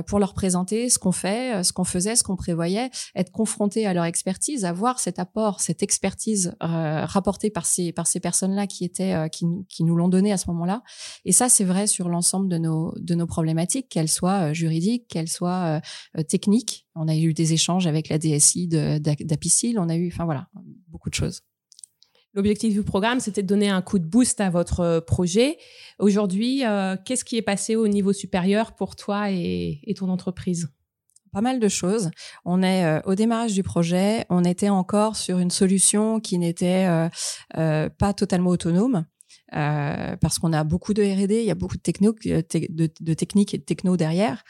pour 0.06 0.18
leur 0.18 0.34
présenter 0.34 0.88
ce 0.88 0.98
qu'on 0.98 1.12
fait, 1.12 1.62
ce 1.62 1.72
qu'on 1.72 1.84
faisait, 1.84 2.16
ce 2.16 2.22
qu'on 2.22 2.36
prévoyait, 2.36 2.90
être 3.14 3.30
confronté 3.30 3.86
à 3.86 3.94
leur 3.94 4.04
expertise, 4.04 4.64
avoir 4.64 4.98
cet 4.98 5.18
apport, 5.18 5.60
cette 5.60 5.82
expertise 5.82 6.54
rapportée 6.60 7.50
par 7.50 7.66
ces 7.66 7.92
par 7.92 8.06
ces 8.06 8.20
personnes-là 8.20 8.66
qui 8.66 8.84
étaient 8.84 9.14
qui, 9.30 9.46
qui 9.68 9.84
nous 9.84 9.94
l'ont 9.94 10.08
donné 10.08 10.32
à 10.32 10.36
ce 10.36 10.48
moment-là. 10.48 10.82
Et 11.24 11.32
ça 11.32 11.48
c'est 11.48 11.64
vrai 11.64 11.86
sur 11.86 12.08
l'ensemble 12.08 12.48
de 12.48 12.58
nos 12.58 12.94
de 12.98 13.14
nos 13.14 13.26
problématiques, 13.26 13.88
qu'elles 13.88 14.08
soient 14.08 14.52
juridiques, 14.52 15.06
qu'elles 15.08 15.28
soient 15.28 15.80
techniques 16.28 16.57
On 16.94 17.08
a 17.08 17.16
eu 17.16 17.34
des 17.34 17.52
échanges 17.52 17.86
avec 17.86 18.08
la 18.08 18.18
DSI 18.18 18.68
d'Apicil. 18.68 19.78
On 19.78 19.88
a 19.88 19.96
eu, 19.96 20.08
enfin 20.08 20.24
voilà, 20.24 20.48
beaucoup 20.88 21.10
de 21.10 21.14
choses. 21.14 21.42
L'objectif 22.34 22.74
du 22.74 22.82
programme, 22.82 23.20
c'était 23.20 23.42
de 23.42 23.46
donner 23.46 23.68
un 23.68 23.82
coup 23.82 23.98
de 23.98 24.04
boost 24.04 24.40
à 24.40 24.50
votre 24.50 24.80
euh, 24.80 25.00
projet. 25.00 25.56
Aujourd'hui, 25.98 26.64
euh, 26.64 26.96
qu'est-ce 27.04 27.24
qui 27.24 27.36
est 27.36 27.42
passé 27.42 27.74
au 27.74 27.88
niveau 27.88 28.12
supérieur 28.12 28.76
pour 28.76 28.96
toi 28.96 29.30
et, 29.30 29.80
ton 29.96 30.08
entreprise? 30.08 30.68
Pas 31.32 31.40
mal 31.40 31.58
de 31.58 31.68
choses. 31.68 32.10
On 32.44 32.62
est 32.62 32.84
euh, 32.84 33.00
au 33.06 33.14
démarrage 33.14 33.54
du 33.54 33.62
projet, 33.62 34.24
on 34.30 34.44
était 34.44 34.68
encore 34.68 35.16
sur 35.16 35.38
une 35.38 35.50
solution 35.50 36.20
qui 36.20 36.38
n'était 36.38 36.86
pas 37.54 38.12
totalement 38.14 38.50
autonome. 38.50 39.04
Euh, 39.54 40.16
parce 40.16 40.38
qu'on 40.38 40.52
a 40.52 40.62
beaucoup 40.64 40.92
de 40.94 41.02
R&D, 41.02 41.40
il 41.40 41.46
y 41.46 41.50
a 41.50 41.54
beaucoup 41.54 41.76
de, 41.76 41.82
techno, 41.82 42.14
euh, 42.26 42.42
de, 42.50 42.90
de 43.00 43.14
techniques 43.14 43.54
et 43.54 43.58
de 43.58 43.62
techno 43.62 43.96
derrière. 43.96 44.44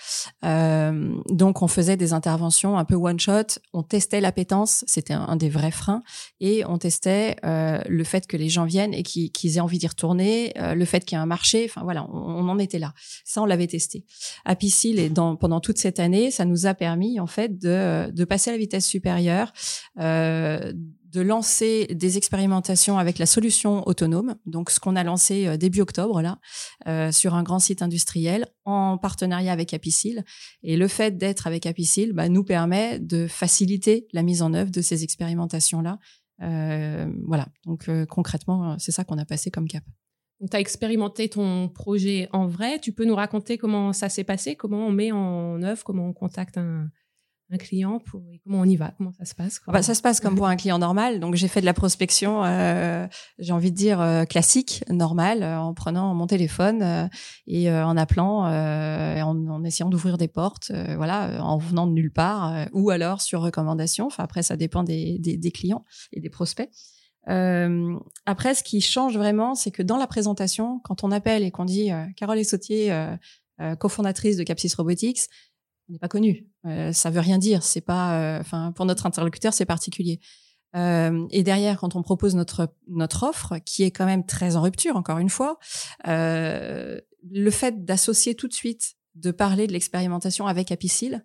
Euh, 0.44 1.14
donc, 1.30 1.62
on 1.62 1.68
faisait 1.68 1.96
des 1.96 2.12
interventions 2.12 2.78
un 2.78 2.84
peu 2.84 2.96
one 2.96 3.20
shot. 3.20 3.60
On 3.72 3.82
testait 3.82 4.20
l'appétence, 4.20 4.84
c'était 4.86 5.14
un, 5.14 5.36
des 5.36 5.50
vrais 5.50 5.70
freins, 5.70 6.02
et 6.40 6.64
on 6.66 6.78
testait 6.78 7.36
euh, 7.44 7.80
le 7.88 8.04
fait 8.04 8.26
que 8.26 8.36
les 8.36 8.48
gens 8.48 8.64
viennent 8.64 8.94
et 8.94 9.02
qu'ils 9.02 9.56
aient 9.56 9.60
envie 9.60 9.78
d'y 9.78 9.86
retourner, 9.86 10.52
euh, 10.58 10.74
le 10.74 10.84
fait 10.84 11.04
qu'il 11.04 11.16
y 11.16 11.18
ait 11.18 11.22
un 11.22 11.26
marché. 11.26 11.66
Enfin 11.68 11.82
voilà, 11.82 12.06
on, 12.10 12.18
on, 12.18 12.48
en 12.48 12.58
était 12.58 12.78
là. 12.78 12.92
Ça, 13.24 13.42
on 13.42 13.46
l'avait 13.46 13.66
testé. 13.66 14.04
À 14.44 14.56
Piscil 14.56 14.98
et 14.98 15.10
dans, 15.10 15.36
pendant 15.36 15.60
toute 15.60 15.78
cette 15.78 16.00
année, 16.00 16.30
ça 16.30 16.44
nous 16.44 16.66
a 16.66 16.74
permis 16.74 17.20
en 17.20 17.26
fait 17.26 17.58
de, 17.58 18.10
de 18.10 18.24
passer 18.24 18.50
à 18.50 18.52
la 18.54 18.58
vitesse 18.58 18.86
supérieure. 18.86 19.52
Euh, 20.00 20.72
de 21.12 21.20
lancer 21.20 21.86
des 21.86 22.16
expérimentations 22.16 22.98
avec 22.98 23.18
la 23.18 23.26
solution 23.26 23.86
autonome, 23.86 24.36
donc 24.46 24.70
ce 24.70 24.78
qu'on 24.78 24.96
a 24.96 25.04
lancé 25.04 25.46
euh, 25.46 25.56
début 25.56 25.80
octobre 25.80 26.20
là, 26.20 26.38
euh, 26.86 27.10
sur 27.12 27.34
un 27.34 27.42
grand 27.42 27.58
site 27.58 27.82
industriel 27.82 28.46
en 28.64 28.98
partenariat 28.98 29.52
avec 29.52 29.72
Apicil. 29.72 30.24
Et 30.62 30.76
le 30.76 30.88
fait 30.88 31.16
d'être 31.16 31.46
avec 31.46 31.66
Apicil 31.66 32.12
bah, 32.12 32.28
nous 32.28 32.44
permet 32.44 32.98
de 32.98 33.26
faciliter 33.26 34.06
la 34.12 34.22
mise 34.22 34.42
en 34.42 34.52
œuvre 34.54 34.70
de 34.70 34.82
ces 34.82 35.04
expérimentations 35.04 35.80
là. 35.80 35.98
Euh, 36.42 37.10
voilà, 37.26 37.48
donc 37.64 37.90
concrètement, 38.08 38.78
c'est 38.78 38.92
ça 38.92 39.04
qu'on 39.04 39.18
a 39.18 39.24
passé 39.24 39.50
comme 39.50 39.66
cap. 39.66 39.82
Tu 40.40 40.56
as 40.56 40.60
expérimenté 40.60 41.28
ton 41.28 41.68
projet 41.68 42.28
en 42.32 42.46
vrai. 42.46 42.78
Tu 42.78 42.92
peux 42.92 43.04
nous 43.04 43.16
raconter 43.16 43.58
comment 43.58 43.92
ça 43.92 44.08
s'est 44.08 44.22
passé, 44.22 44.54
comment 44.54 44.86
on 44.86 44.92
met 44.92 45.10
en 45.10 45.60
œuvre, 45.64 45.82
comment 45.82 46.06
on 46.06 46.12
contacte 46.12 46.58
un, 46.58 46.90
un 47.50 47.56
client 47.56 47.98
pour 47.98 48.22
comment 48.44 48.60
on 48.60 48.64
y 48.64 48.76
va 48.76 48.92
comment 48.98 49.12
ça 49.18 49.24
se 49.24 49.34
passe 49.34 49.60
bah, 49.66 49.82
ça 49.82 49.94
se 49.94 50.02
passe 50.02 50.20
comme 50.20 50.36
pour 50.36 50.46
un 50.46 50.56
client 50.56 50.78
normal. 50.78 51.18
Donc 51.20 51.34
j'ai 51.34 51.48
fait 51.48 51.60
de 51.60 51.66
la 51.66 51.72
prospection 51.72 52.44
euh, 52.44 53.06
j'ai 53.38 53.52
envie 53.52 53.70
de 53.70 53.76
dire 53.76 54.00
euh, 54.00 54.24
classique 54.24 54.84
normale 54.90 55.42
euh, 55.42 55.58
en 55.58 55.72
prenant 55.72 56.14
mon 56.14 56.26
téléphone 56.26 56.82
euh, 56.82 57.08
et 57.46 57.72
en 57.72 57.96
appelant 57.96 58.48
et 58.48 59.22
en, 59.22 59.46
en, 59.48 59.64
essayant 59.64 59.88
d'ouvrir 59.88 60.18
des 60.18 60.28
portes 60.28 60.70
voilà 60.96 61.42
en 61.42 61.58
venant 61.58 61.86
de 61.86 61.92
nulle 61.92 62.12
part 62.12 62.66
ou 62.72 62.90
alors 62.90 63.20
sur 63.20 63.40
recommandation. 63.40 64.06
Enfin 64.06 64.24
après 64.24 64.42
ça 64.42 64.56
dépend 64.56 64.82
des, 64.82 65.18
des, 65.18 65.36
des 65.36 65.50
clients 65.50 65.84
et 66.12 66.20
des 66.20 66.30
prospects. 66.30 66.70
Après 67.26 68.54
ce 68.54 68.62
qui 68.62 68.80
change 68.80 69.16
vraiment 69.16 69.54
c'est 69.54 69.70
que 69.70 69.82
dans 69.82 69.96
la 69.96 70.06
présentation 70.06 70.80
quand 70.84 71.04
on 71.04 71.10
appelle 71.10 71.42
et 71.42 71.50
qu'on 71.50 71.64
dit 71.64 71.90
Carole 72.16 72.44
Sautier 72.44 72.94
cofondatrice 73.78 74.36
de 74.36 74.44
Capsis 74.44 74.74
Robotics 74.76 75.28
on 75.88 75.92
n'est 75.92 75.98
pas 75.98 76.08
connu. 76.08 76.46
Euh, 76.66 76.92
ça 76.92 77.10
veut 77.10 77.20
rien 77.20 77.38
dire. 77.38 77.62
C'est 77.62 77.80
pas, 77.80 78.20
euh, 78.20 78.40
enfin, 78.40 78.72
pour 78.72 78.84
notre 78.84 79.06
interlocuteur, 79.06 79.52
c'est 79.52 79.66
particulier. 79.66 80.20
Euh, 80.76 81.26
et 81.30 81.42
derrière, 81.42 81.78
quand 81.78 81.96
on 81.96 82.02
propose 82.02 82.34
notre 82.34 82.74
notre 82.88 83.22
offre, 83.24 83.58
qui 83.58 83.84
est 83.84 83.90
quand 83.90 84.04
même 84.04 84.26
très 84.26 84.56
en 84.56 84.62
rupture, 84.62 84.96
encore 84.96 85.18
une 85.18 85.30
fois, 85.30 85.58
euh, 86.06 87.00
le 87.30 87.50
fait 87.50 87.84
d'associer 87.84 88.34
tout 88.34 88.48
de 88.48 88.54
suite, 88.54 88.94
de 89.14 89.30
parler 89.30 89.66
de 89.66 89.72
l'expérimentation 89.72 90.46
avec 90.46 90.70
Apicil, 90.70 91.24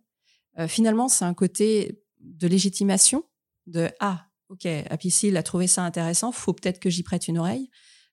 euh, 0.60 0.68
finalement, 0.68 1.10
c'est 1.10 1.26
un 1.26 1.34
côté 1.34 2.02
de 2.22 2.48
légitimation, 2.48 3.24
de 3.68 3.90
ah, 4.00 4.28
ok, 4.50 4.66
Apicil 4.90 5.36
a 5.36 5.44
trouvé 5.44 5.68
ça 5.68 5.84
intéressant, 5.84 6.32
faut 6.32 6.54
peut-être 6.54 6.80
que 6.80 6.90
j'y 6.90 7.04
prête 7.04 7.28
une 7.28 7.38
oreille. 7.38 7.70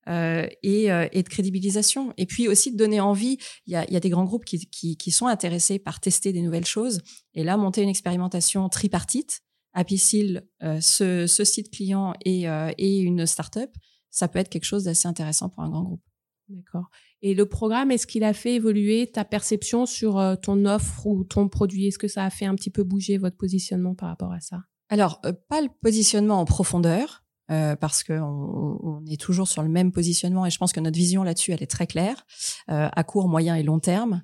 Euh, 0.09 0.47
et, 0.63 0.91
euh, 0.91 1.07
et, 1.13 1.23
de 1.23 1.29
crédibilisation. 1.29 2.15
Et 2.17 2.25
puis 2.25 2.49
aussi 2.49 2.73
de 2.73 2.77
donner 2.77 3.01
envie. 3.01 3.37
Il 3.67 3.75
y 3.75 3.77
a, 3.77 3.85
il 3.87 3.93
y 3.93 3.97
a 3.97 4.01
des 4.01 4.09
grands 4.09 4.25
groupes 4.25 4.47
qui, 4.47 4.67
qui, 4.71 4.97
qui, 4.97 5.11
sont 5.11 5.27
intéressés 5.27 5.79
par 5.79 6.01
tester 6.01 6.33
des 6.33 6.41
nouvelles 6.41 6.65
choses. 6.65 7.03
Et 7.35 7.45
là, 7.45 7.59
monter 7.59 7.83
une 7.83 7.91
expérimentation 7.91 8.69
tripartite, 8.71 9.43
Apicil, 9.73 10.43
euh, 10.65 10.81
ce, 10.81 11.29
ce, 11.29 11.45
site 11.45 11.71
client 11.71 12.15
et, 12.25 12.49
euh, 12.49 12.73
et 12.77 12.99
une 12.99 13.25
startup, 13.25 13.71
ça 14.11 14.27
peut 14.27 14.41
être 14.41 14.49
quelque 14.49 14.65
chose 14.65 14.85
d'assez 14.85 15.07
intéressant 15.07 15.49
pour 15.49 15.63
un 15.63 15.69
grand 15.69 15.85
groupe. 15.85 16.03
D'accord. 16.49 16.91
Et 17.23 17.35
le 17.35 17.47
programme, 17.47 17.93
est-ce 17.93 18.09
qu'il 18.09 18.25
a 18.25 18.33
fait 18.33 18.55
évoluer 18.55 19.07
ta 19.07 19.25
perception 19.25 19.87
sur 19.87 20.19
euh, 20.19 20.35
ton 20.35 20.65
offre 20.65 21.07
ou 21.07 21.23
ton 21.23 21.49
produit? 21.49 21.87
Est-ce 21.87 21.99
que 21.99 22.09
ça 22.09 22.25
a 22.25 22.31
fait 22.31 22.47
un 22.47 22.57
petit 22.57 22.71
peu 22.71 22.83
bouger 22.83 23.17
votre 23.17 23.37
positionnement 23.37 23.95
par 23.95 24.09
rapport 24.09 24.33
à 24.33 24.41
ça? 24.41 24.63
Alors, 24.89 25.21
pas 25.49 25.61
le 25.61 25.69
positionnement 25.81 26.41
en 26.41 26.45
profondeur, 26.45 27.23
euh, 27.51 27.77
parce 27.77 28.05
qu'on 28.05 28.79
on 28.83 29.05
est 29.11 29.21
toujours 29.21 29.49
sur 29.49 29.63
le 29.63 29.69
même 29.69 29.93
positionnement 29.93 30.47
et 30.47 30.51
je 30.51 30.59
pense 30.59 30.73
que 30.73 30.81
notre 30.81 30.97
vision 30.97 31.23
là-dessus, 31.23 31.53
elle 31.53 31.63
est 31.63 31.71
très 31.71 31.87
claire, 31.87 32.27
euh, 32.71 32.89
à 32.93 33.05
court, 33.05 33.29
moyen 33.29 33.57
et 33.57 33.63
long 33.63 33.81
terme. 33.81 34.23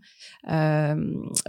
Euh, 0.49 0.97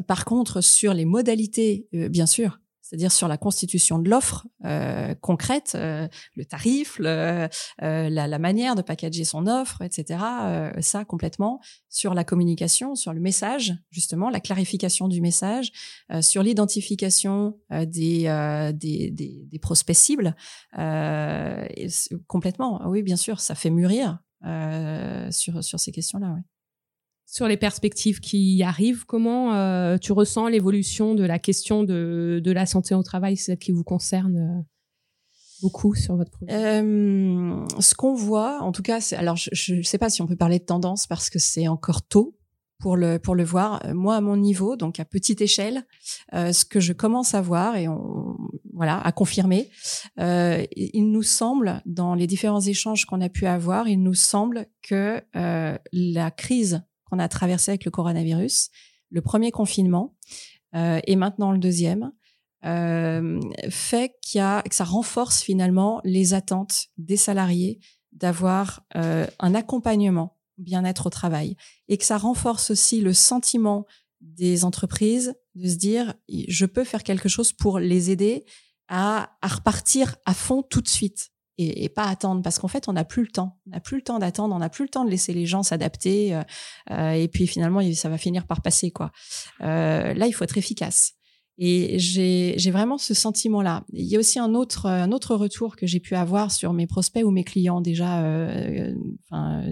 par 0.08 0.26
contre, 0.26 0.62
sur 0.62 0.94
les 0.94 1.06
modalités, 1.06 1.88
bien 1.92 2.26
sûr, 2.26 2.60
c'est-à-dire 2.88 3.12
sur 3.12 3.28
la 3.28 3.38
constitution 3.38 4.00
de 4.00 4.10
l'offre 4.10 4.48
euh, 4.64 5.14
concrète, 5.16 5.74
euh, 5.76 6.08
le 6.36 6.46
tarif, 6.46 6.98
le, 7.00 7.50
euh, 7.82 8.10
la, 8.10 8.28
la, 8.28 8.40
manière 8.40 8.76
de 8.76 8.82
packager 8.82 9.26
son 9.26 9.46
offre, 9.46 9.82
etc. 9.82 10.20
Euh, 10.44 10.72
ça 10.80 11.04
complètement 11.04 11.60
sur 11.90 12.14
la 12.14 12.24
communication, 12.24 12.96
sur 12.96 13.12
le 13.12 13.20
message 13.20 13.76
justement, 13.92 14.30
la 14.30 14.40
clarification 14.40 15.10
du 15.10 15.20
message, 15.20 15.74
euh, 16.14 16.22
sur 16.22 16.44
l'identification 16.44 17.60
des, 17.72 18.72
des, 18.74 19.12
des, 19.12 19.46
des, 19.52 19.60
prospects 19.60 19.96
cibles, 19.96 20.36
complètement. 22.28 22.82
Oui, 22.88 23.04
bien 23.04 23.18
sûr, 23.18 23.42
ça 23.42 23.56
fait 23.56 23.70
mûrir 23.70 24.20
sur 25.32 25.62
sur 25.64 25.80
ces 25.80 25.92
questions-là. 25.92 26.34
Oui 26.36 26.57
sur 27.30 27.48
les 27.48 27.58
perspectives 27.58 28.22
qui 28.22 28.64
arrivent, 28.64 29.06
comment 29.06 29.54
euh, 29.54 29.98
tu 29.98 30.14
ressens 30.14 30.48
l'évolution 30.48 31.14
de 31.14 31.26
la 31.26 31.40
question 31.40 31.84
de, 31.84 32.42
de 32.42 32.52
la 32.52 32.66
santé 32.66 32.96
au 32.96 33.04
travail, 33.04 33.36
celle 33.36 33.58
qui 33.58 33.74
vous 33.74 33.84
concerne 33.84 34.38
euh, 34.38 34.64
beaucoup 35.62 35.94
sur 35.94 36.16
votre 36.16 36.32
projet? 36.32 36.54
Euh, 36.54 37.66
Ce 37.80 37.94
qu'on 37.96 38.16
voit, 38.16 38.62
en 38.62 38.72
tout 38.72 38.82
cas, 38.82 39.00
alors 39.18 39.36
je 39.36 39.76
ne 39.76 39.82
sais 39.84 39.98
pas 39.98 40.10
si 40.10 40.22
on 40.22 40.26
peut 40.26 40.38
parler 40.38 40.60
de 40.60 40.64
tendance 40.66 41.06
parce 41.06 41.30
que 41.30 41.38
c'est 41.38 41.68
encore 41.68 42.02
tôt 42.02 42.38
pour 42.80 42.96
le 42.96 43.18
pour 43.20 43.36
le 43.36 43.44
voir. 43.44 43.84
Moi, 43.94 44.16
à 44.16 44.22
mon 44.22 44.38
niveau, 44.38 44.78
donc 44.78 45.00
à 45.00 45.06
petite 45.06 45.42
échelle, 45.42 45.84
euh, 46.34 46.54
ce 46.54 46.64
que 46.64 46.80
je 46.80 46.94
commence 46.94 47.34
à 47.34 47.42
voir 47.42 47.76
et 47.76 47.88
on 47.90 48.38
voilà 48.74 49.02
à 49.02 49.12
confirmer, 49.12 49.70
euh, 50.20 50.64
il 50.76 51.12
nous 51.12 51.24
semble 51.24 51.82
dans 51.86 52.14
les 52.16 52.28
différents 52.28 52.62
échanges 52.62 53.06
qu'on 53.06 53.20
a 53.20 53.30
pu 53.30 53.48
avoir, 53.48 53.90
il 53.90 54.02
nous 54.02 54.14
semble 54.14 54.68
que 54.82 55.22
euh, 55.36 55.78
la 55.92 56.32
crise 56.32 56.84
qu'on 57.10 57.20
a 57.20 57.28
traversé 57.28 57.72
avec 57.72 57.86
le 57.86 57.92
coronavirus, 57.92 58.70
le 59.10 59.22
premier 59.22 59.52
confinement 59.52 60.16
euh, 60.76 61.00
et 61.06 61.16
maintenant 61.16 61.52
le 61.52 61.58
deuxième, 61.58 62.12
euh, 62.66 63.40
fait 63.70 64.16
qu'il 64.22 64.40
y 64.40 64.42
a, 64.42 64.62
que 64.64 64.76
ça 64.76 64.84
renforce 64.84 65.42
finalement 65.42 66.02
les 66.04 66.34
attentes 66.34 66.88
des 66.98 67.18
salariés 67.18 67.80
d'avoir 68.12 68.82
euh, 68.96 69.28
un 69.40 69.56
accompagnement 69.56 70.38
bien-être 70.58 71.06
au 71.06 71.10
travail. 71.10 71.56
Et 71.88 71.98
que 71.98 72.06
ça 72.06 72.18
renforce 72.18 72.72
aussi 72.72 73.00
le 73.00 73.14
sentiment 73.14 73.86
des 74.22 74.66
entreprises 74.66 75.36
de 75.56 75.70
se 75.70 75.76
dire 75.76 76.16
je 76.28 76.66
peux 76.66 76.84
faire 76.84 77.04
quelque 77.04 77.30
chose 77.30 77.54
pour 77.54 77.80
les 77.80 78.10
aider 78.10 78.46
à, 78.88 79.38
à 79.42 79.48
repartir 79.48 80.16
à 80.26 80.34
fond 80.34 80.64
tout 80.64 80.82
de 80.82 80.88
suite 80.88 81.30
et, 81.58 81.84
et, 81.84 81.90
pas 81.90 82.06
attendre 82.06 82.42
parce 82.42 82.60
qu'en 82.60 82.68
fait 82.68 82.88
on 82.88 82.94
n'a 82.94 83.04
plus 83.04 83.24
le 83.24 83.30
temps. 83.30 83.58
On 83.68 83.72
n'a 83.72 83.80
plus 83.80 83.98
le 83.98 84.04
temps 84.04 84.20
d'attendre 84.20 84.56
on 84.56 84.60
n'a 84.60 84.70
plus 84.70 84.84
le 84.84 84.90
temps 84.90 85.06
de 85.06 85.10
laisser 85.10 85.34
les 85.34 85.46
gens 85.46 85.64
s'adapter 85.64 86.36
euh, 86.36 86.44
euh 86.92 87.12
et 87.12 87.28
puis 87.28 87.48
finalement 87.48 87.82
ça 87.94 88.10
va 88.10 88.18
finir 88.18 88.46
par 88.46 88.62
passer 88.62 88.92
quoi. 88.92 89.12
Euh, 89.62 90.14
là 90.14 90.28
il 90.28 90.34
faut 90.34 90.44
être 90.44 90.58
efficace. 90.58 91.14
Et 91.60 91.98
j'ai 91.98 92.72
vraiment 92.72 93.00
ce 93.00 93.16
sentiment 93.16 93.62
là 93.62 93.84
il 93.92 94.06
y 94.06 94.16
a 94.16 94.20
aussi 94.20 94.40
un 94.40 94.54
autre 94.54 94.86
un 94.86 95.12
autre 95.12 95.36
retour 95.36 95.76
que 95.76 95.88
j'ai 95.88 96.00
pu 96.00 96.16
avoir 96.16 96.52
sur 96.52 96.74
mes 96.74 96.86
prospects 96.86 97.24
ou 97.24 97.32
mes 97.32 97.44
clients 97.44 97.82
déjà 97.82 98.22
euh, 98.24 98.94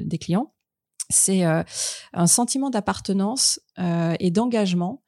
des 0.04 0.18
clients. 0.18 0.54
C'est 1.12 1.46
euh, 1.46 1.62
un 2.14 2.26
sentiment 2.26 2.72
d'appartenance 2.72 3.60
et 4.20 4.32
d'engagement 4.32 5.04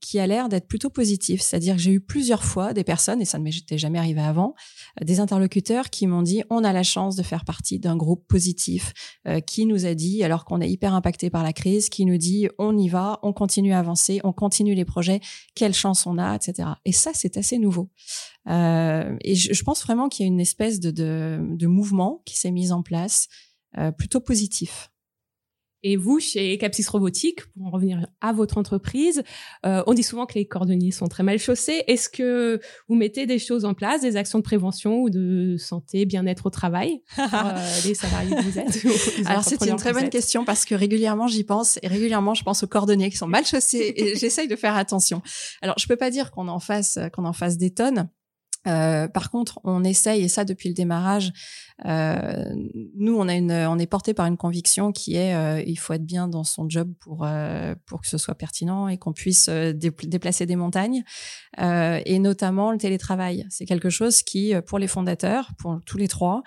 qui 0.00 0.18
a 0.18 0.26
l'air 0.26 0.48
d'être 0.48 0.66
plutôt 0.66 0.90
positif. 0.90 1.42
C'est-à-dire 1.42 1.76
que 1.76 1.82
j'ai 1.82 1.92
eu 1.92 2.00
plusieurs 2.00 2.44
fois 2.44 2.72
des 2.72 2.84
personnes, 2.84 3.20
et 3.20 3.24
ça 3.24 3.38
ne 3.38 3.44
m'était 3.44 3.78
jamais 3.78 3.98
arrivé 3.98 4.20
avant, 4.20 4.54
euh, 5.00 5.04
des 5.04 5.20
interlocuteurs 5.20 5.90
qui 5.90 6.06
m'ont 6.06 6.22
dit 6.22 6.42
on 6.50 6.64
a 6.64 6.72
la 6.72 6.82
chance 6.82 7.16
de 7.16 7.22
faire 7.22 7.44
partie 7.44 7.78
d'un 7.78 7.96
groupe 7.96 8.26
positif 8.26 8.92
euh, 9.28 9.40
qui 9.40 9.66
nous 9.66 9.86
a 9.86 9.94
dit, 9.94 10.24
alors 10.24 10.44
qu'on 10.44 10.60
est 10.60 10.70
hyper 10.70 10.94
impacté 10.94 11.30
par 11.30 11.42
la 11.42 11.52
crise, 11.52 11.88
qui 11.88 12.04
nous 12.04 12.16
dit 12.16 12.48
on 12.58 12.76
y 12.76 12.88
va, 12.88 13.18
on 13.22 13.32
continue 13.32 13.72
à 13.72 13.78
avancer, 13.78 14.20
on 14.24 14.32
continue 14.32 14.74
les 14.74 14.84
projets, 14.84 15.20
quelle 15.54 15.74
chance 15.74 16.06
on 16.06 16.18
a, 16.18 16.34
etc. 16.34 16.68
Et 16.84 16.92
ça, 16.92 17.10
c'est 17.14 17.36
assez 17.36 17.58
nouveau. 17.58 17.90
Euh, 18.48 19.16
et 19.20 19.34
je, 19.34 19.62
pense 19.62 19.82
vraiment 19.82 20.08
qu'il 20.08 20.26
y 20.26 20.28
a 20.28 20.32
une 20.32 20.40
espèce 20.40 20.80
de, 20.80 20.90
de, 20.90 21.38
de 21.40 21.66
mouvement 21.66 22.22
qui 22.24 22.36
s'est 22.36 22.50
mis 22.50 22.72
en 22.72 22.82
place, 22.82 23.28
euh, 23.78 23.90
plutôt 23.90 24.20
positif. 24.20 24.91
Et 25.82 25.96
vous, 25.96 26.20
chez 26.20 26.56
Capsis 26.58 26.88
Robotique, 26.88 27.44
pour 27.46 27.66
en 27.66 27.70
revenir 27.70 28.06
à 28.20 28.32
votre 28.32 28.58
entreprise, 28.58 29.22
euh, 29.66 29.82
on 29.86 29.94
dit 29.94 30.02
souvent 30.02 30.26
que 30.26 30.34
les 30.34 30.46
cordonniers 30.46 30.92
sont 30.92 31.08
très 31.08 31.22
mal 31.24 31.38
chaussés. 31.38 31.82
Est-ce 31.88 32.08
que 32.08 32.60
vous 32.88 32.94
mettez 32.94 33.26
des 33.26 33.38
choses 33.38 33.64
en 33.64 33.74
place, 33.74 34.00
des 34.00 34.16
actions 34.16 34.38
de 34.38 34.44
prévention 34.44 35.00
ou 35.00 35.10
de 35.10 35.56
santé, 35.58 36.06
bien-être 36.06 36.46
au 36.46 36.50
travail 36.50 37.02
pour 37.16 37.24
euh, 37.24 37.80
les 37.84 37.94
salariés 37.94 38.36
que 38.36 38.42
vous 38.42 38.58
êtes 38.58 39.26
Alors 39.26 39.42
c'est 39.42 39.64
une 39.66 39.76
très 39.76 39.92
bonne 39.92 40.10
question 40.10 40.44
parce 40.44 40.64
que 40.64 40.74
régulièrement 40.74 41.26
j'y 41.26 41.44
pense 41.44 41.78
et 41.82 41.88
régulièrement 41.88 42.34
je 42.34 42.44
pense 42.44 42.62
aux 42.62 42.68
cordonniers 42.68 43.10
qui 43.10 43.16
sont 43.16 43.26
mal 43.26 43.44
chaussés 43.44 43.92
et 43.96 44.16
j'essaye 44.16 44.48
de 44.48 44.56
faire 44.56 44.76
attention. 44.76 45.20
Alors 45.62 45.76
je 45.78 45.86
peux 45.86 45.96
pas 45.96 46.10
dire 46.10 46.30
qu'on 46.30 46.48
en 46.48 46.60
fasse 46.60 46.98
qu'on 47.12 47.24
en 47.24 47.32
fasse 47.32 47.58
des 47.58 47.70
tonnes. 47.70 48.08
Euh, 48.66 49.08
par 49.08 49.30
contre, 49.30 49.60
on 49.64 49.82
essaye, 49.84 50.22
et 50.22 50.28
ça 50.28 50.44
depuis 50.44 50.68
le 50.68 50.74
démarrage, 50.74 51.32
euh, 51.84 52.54
nous, 52.96 53.16
on 53.16 53.28
a 53.28 53.34
une, 53.34 53.52
on 53.52 53.78
est 53.78 53.86
porté 53.86 54.14
par 54.14 54.26
une 54.26 54.36
conviction 54.36 54.92
qui 54.92 55.16
est, 55.16 55.34
euh, 55.34 55.62
il 55.66 55.76
faut 55.76 55.92
être 55.94 56.04
bien 56.04 56.28
dans 56.28 56.44
son 56.44 56.68
job 56.68 56.92
pour 57.00 57.24
euh, 57.24 57.74
pour 57.86 58.02
que 58.02 58.06
ce 58.06 58.18
soit 58.18 58.36
pertinent 58.36 58.86
et 58.88 58.98
qu'on 58.98 59.12
puisse 59.12 59.48
euh, 59.48 59.72
déplacer 59.72 60.46
des 60.46 60.56
montagnes, 60.56 61.02
et 61.58 62.18
notamment 62.18 62.72
le 62.72 62.78
télétravail. 62.78 63.46
C'est 63.50 63.66
quelque 63.66 63.90
chose 63.90 64.22
qui, 64.22 64.54
pour 64.66 64.78
les 64.78 64.86
fondateurs, 64.86 65.50
pour 65.58 65.80
tous 65.84 65.98
les 65.98 66.08
trois, 66.08 66.42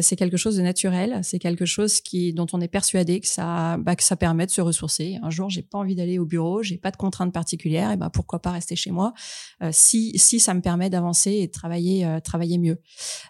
c'est 0.00 0.16
quelque 0.16 0.36
chose 0.36 0.56
de 0.56 0.62
naturel. 0.62 1.20
C'est 1.22 1.38
quelque 1.38 1.64
chose 1.64 2.00
qui, 2.00 2.32
dont 2.32 2.46
on 2.52 2.60
est 2.60 2.68
persuadé 2.68 3.20
que 3.20 3.28
ça, 3.28 3.76
bah, 3.78 3.94
que 3.94 4.02
ça 4.02 4.16
permet 4.16 4.46
de 4.46 4.50
se 4.50 4.60
ressourcer. 4.60 5.18
Un 5.22 5.30
jour, 5.30 5.50
j'ai 5.50 5.62
pas 5.62 5.78
envie 5.78 5.94
d'aller 5.94 6.18
au 6.18 6.26
bureau, 6.26 6.62
j'ai 6.64 6.78
pas 6.78 6.90
de 6.90 6.96
contraintes 6.96 7.32
particulières, 7.32 7.92
et 7.92 7.96
ben 7.96 8.10
pourquoi 8.10 8.40
pas 8.40 8.50
rester 8.50 8.74
chez 8.74 8.90
moi 8.90 9.12
si 9.70 10.18
si 10.18 10.40
ça 10.40 10.52
me 10.54 10.60
permet 10.60 10.90
d'avancer 10.90 11.49
de 11.50 11.52
travailler 11.52 12.18
travailler 12.24 12.58
mieux. 12.58 12.78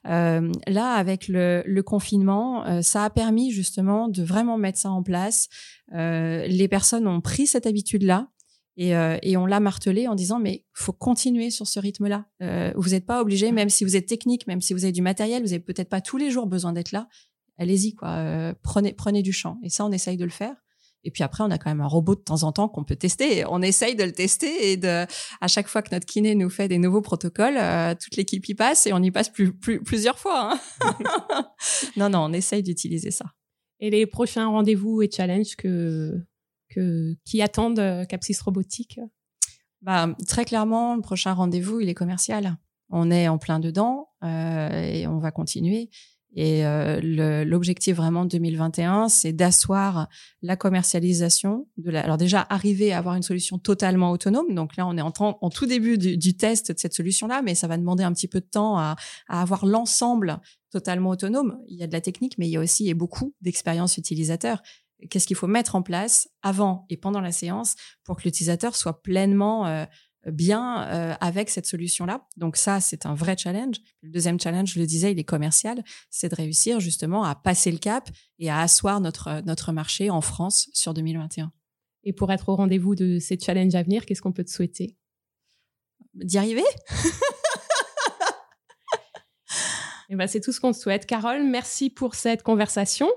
là, 0.05 0.93
avec 0.95 1.27
le 1.29 1.41
le, 1.65 1.83
confinement, 1.83 2.67
euh, 2.67 2.83
ça 2.83 3.05
a 3.05 3.11
permis 3.11 3.51
justement 3.51 4.09
de 4.09 4.23
vraiment 4.23 4.59
mettre 4.59 4.79
ça 4.79 4.91
en 4.91 5.03
place. 5.03 5.49
Euh, 5.95 6.47
les 6.47 6.69
personnes 6.69 7.07
ont 7.07 7.21
pris 7.21 7.47
cette 7.47 7.67
habitude-là. 7.67 8.29
Et, 8.77 8.97
euh, 8.97 9.19
et, 9.23 9.37
on 9.37 9.47
l'a 9.47 9.61
martelé 9.61 10.09
en 10.09 10.15
disant 10.15 10.39
mais 10.39 10.65
faut 10.73 10.93
continuer 10.93 11.51
sur 11.51 11.67
ce 11.67 11.79
rythme-là. 11.81 12.27
vous 12.77 12.91
n'êtes 12.91 13.05
pas 13.05 13.21
obligé, 13.21 13.53
même 13.53 13.69
si 13.69 13.85
vous 13.85 13.97
êtes 13.97 14.07
technique, 14.07 14.47
même 14.47 14.61
si 14.61 14.73
vous 14.73 14.85
avez 14.85 14.93
du 14.93 15.03
matériel, 15.03 15.43
vous 15.43 15.49
n'avez 15.49 15.61
peut-être 15.61 15.91
pas 15.91 16.01
tous 16.01 16.17
les 16.17 16.31
jours 16.31 16.47
besoin 16.47 16.73
d'être 16.73 16.93
là. 16.93 17.09
Allez-y 17.59 17.95
quoi, 17.95 18.55
prenez 18.63 18.95
prenez 18.95 19.23
du 19.23 19.33
champ. 19.33 19.59
Et 19.63 19.69
ça, 19.69 19.85
on 19.85 19.93
essaye 19.93 20.17
de 20.17 20.25
le 20.25 20.31
faire. 20.31 20.55
Et 21.05 21.11
puis 21.11 21.23
après, 21.23 21.43
on 21.43 21.51
a 21.51 21.59
quand 21.59 21.71
même 21.71 21.81
un 21.81 21.87
robot 21.87 22.15
de 22.15 22.21
temps 22.21 22.43
en 22.43 22.53
temps 22.53 22.69
qu'on 22.69 22.85
peut 22.85 22.97
tester. 22.97 23.45
On 23.49 23.63
essaye 23.63 23.95
de 23.97 24.05
le 24.05 24.13
tester 24.13 24.73
et 24.73 24.77
de, 24.77 25.07
à 25.41 25.49
chaque 25.49 25.69
fois 25.69 25.83
que 25.83 25.95
notre 25.95 26.07
kiné 26.07 26.35
nous 26.35 26.51
fait 26.51 26.69
des 26.69 26.79
nouveaux 26.79 27.01
protocoles, 27.01 27.57
euh, 27.57 27.95
toute 27.95 28.17
l'équipe 28.17 28.47
y 28.49 28.55
passe 28.55 28.87
et 28.87 28.93
on 28.93 29.03
y 29.03 29.11
passe 29.11 29.31
plus, 29.31 29.53
plus, 29.53 29.83
plusieurs 29.83 30.19
fois. 30.19 30.53
Hein. 30.53 30.97
non, 31.97 32.11
non, 32.11 32.21
on 32.21 32.33
essaye 32.33 32.63
d'utiliser 32.63 33.11
ça. 33.11 33.27
Et 33.81 33.91
les 33.91 34.07
prochains 34.07 34.49
rendez-vous 34.49 35.01
et 35.01 35.11
challenges 35.11 35.57
que, 35.57 36.15
que, 36.69 37.15
qui 37.25 37.41
attendent 37.41 37.79
euh, 37.79 38.05
Capsis 38.05 38.37
Robotique? 38.45 39.01
Bah, 39.81 40.15
Très 40.29 40.45
clairement, 40.45 40.97
le 40.97 41.01
prochain 41.01 41.33
rendez-vous, 41.33 41.81
il 41.81 41.89
est 41.89 41.95
commercial. 41.95 42.59
On 42.91 43.11
est 43.11 43.29
en 43.29 43.39
plein 43.39 43.61
dedans 43.61 44.11
euh, 44.23 44.83
et 44.83 45.07
on 45.07 45.19
va 45.19 45.31
continuer. 45.31 45.89
Et 46.37 46.65
euh, 46.65 47.45
l'objectif 47.45 47.97
vraiment 47.97 48.25
de 48.25 48.31
2021, 48.31 49.09
c'est 49.09 49.33
d'asseoir 49.33 50.09
la 50.43 50.57
commercialisation. 50.57 51.67
De 51.77 51.91
la, 51.91 52.03
alors 52.03 52.19
déjà, 52.19 52.47
arriver 52.49 52.93
à 52.93 52.99
avoir 52.99 53.17
une 53.17 53.23
solution 53.23 53.59
totalement 53.59 54.13
autonome. 54.13 54.55
Donc 54.55 54.77
là, 54.77 54.87
on 54.87 54.97
est 54.97 55.03
en, 55.03 55.11
tout 55.51 55.67
début 55.67 55.99
du, 55.99 56.17
du, 56.17 56.37
test 56.37 56.71
de 56.71 56.79
cette 56.79 56.95
solution-là, 56.95 57.43
mais 57.43 57.55
ça 57.55 57.67
va 57.67 57.77
demander 57.77 58.05
un 58.05 58.13
petit 58.13 58.29
peu 58.29 58.41
de 58.41 58.47
temps 58.47 58.79
à, 58.79 58.95
à 59.29 59.43
avoir 59.43 59.67
l'ensemble 59.67 60.41
totalement 60.71 61.11
autonome. 61.11 61.59
Il 61.69 61.77
y 61.77 61.83
a 61.83 61.89
de 61.89 61.93
la 61.93 62.01
technique, 62.01 62.39
mais 62.39 62.47
il 62.47 62.53
y 62.53 62.57
a 62.57 62.61
aussi 62.61 62.89
et 62.89 62.95
beaucoup 62.95 63.35
d'expérience 63.41 63.97
utilisateur. 63.97 64.63
Qu'est-ce 65.09 65.27
qu'il 65.27 65.37
faut 65.37 65.47
mettre 65.47 65.75
en 65.75 65.83
place 65.83 66.29
avant 66.43 66.87
et 66.91 66.97
pendant 66.97 67.21
la 67.21 67.33
séance 67.33 67.75
pour 68.05 68.17
que 68.17 68.23
l'utilisateur 68.25 68.77
soit 68.77 69.03
pleinement 69.03 69.67
euh, 69.67 69.85
bien 70.27 70.83
euh, 70.89 71.15
avec 71.21 71.51
cette 71.51 71.67
solution-là. 71.67 72.27
Donc 72.37 72.57
ça, 72.57 72.81
c'est 72.81 73.07
un 73.07 73.15
vrai 73.15 73.37
challenge. 73.37 73.77
Le 74.03 74.11
deuxième 74.11 74.39
challenge, 74.39 74.75
je 74.75 74.81
le 74.81 74.87
disais, 74.87 75.13
il 75.13 75.19
est 75.19 75.25
commercial, 75.25 75.83
c'est 76.11 76.29
de 76.29 76.35
réussir 76.35 76.81
justement 76.81 77.25
à 77.25 77.35
passer 77.35 77.71
le 77.71 77.79
cap 77.79 78.09
et 78.39 78.51
à 78.51 78.61
asseoir 78.61 79.01
notre, 79.01 79.43
notre 79.47 79.73
marché 79.73 80.11
en 80.11 80.21
France 80.21 80.69
sur 80.73 80.95
2021. 80.95 81.53
Et 82.05 82.13
pour 82.13 82.33
être 82.33 82.49
au 82.49 82.57
rendez-vous 82.57 82.95
de 82.95 83.19
ces 83.19 83.39
challenges 83.39 83.75
à 83.75 83.83
venir, 83.83 84.07
qu'est-ce 84.07 84.23
qu'on 84.23 84.33
peut 84.33 84.45
te 84.45 84.51
souhaiter? 84.51 84.97
D'y 86.15 86.39
arriver? 86.39 86.65
Et 90.09 90.15
eh 90.15 90.17
ben, 90.17 90.27
c'est 90.27 90.41
tout 90.41 90.51
ce 90.51 90.59
qu'on 90.59 90.73
te 90.73 90.77
souhaite. 90.77 91.07
Carole, 91.07 91.45
merci 91.45 91.89
pour 91.89 92.17
cette 92.17 92.43
conversation. 92.43 93.09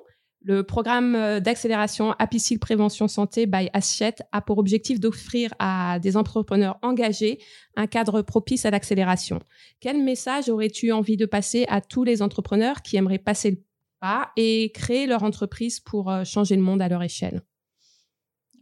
Le 0.46 0.64
programme 0.64 1.16
euh, 1.16 1.40
d'accélération 1.40 2.12
Apicil 2.20 2.60
Prévention 2.60 3.08
Santé 3.08 3.46
by 3.46 3.70
Hachette 3.72 4.24
a 4.34 4.42
pour 4.42 4.58
objectif 4.58 5.00
d'offrir 5.00 5.54
à 5.58 6.00
des 6.00 6.18
entrepreneurs 6.18 6.78
engagés 6.82 7.40
un 7.78 7.88
cadre 7.88 8.22
propice 8.22 8.66
à 8.66 8.72
l'accélération. 8.72 9.40
Quel 9.80 10.04
message 10.04 10.50
aurais-tu 10.50 10.92
envie 10.92 11.16
de 11.16 11.26
passer 11.26 11.66
à 11.70 11.80
tous 11.80 12.04
les 12.04 12.22
entrepreneurs 12.22 12.82
qui 12.82 12.98
aimeraient 12.98 13.20
passer 13.20 13.52
le 13.52 13.58
pas 14.02 14.32
et 14.36 14.74
créer 14.74 15.08
leur 15.08 15.24
entreprise 15.24 15.80
pour 15.80 16.12
euh, 16.12 16.26
changer 16.26 16.58
le 16.58 16.62
monde 16.62 16.82
à 16.82 16.90
leur 16.90 17.04
échelle? 17.04 17.42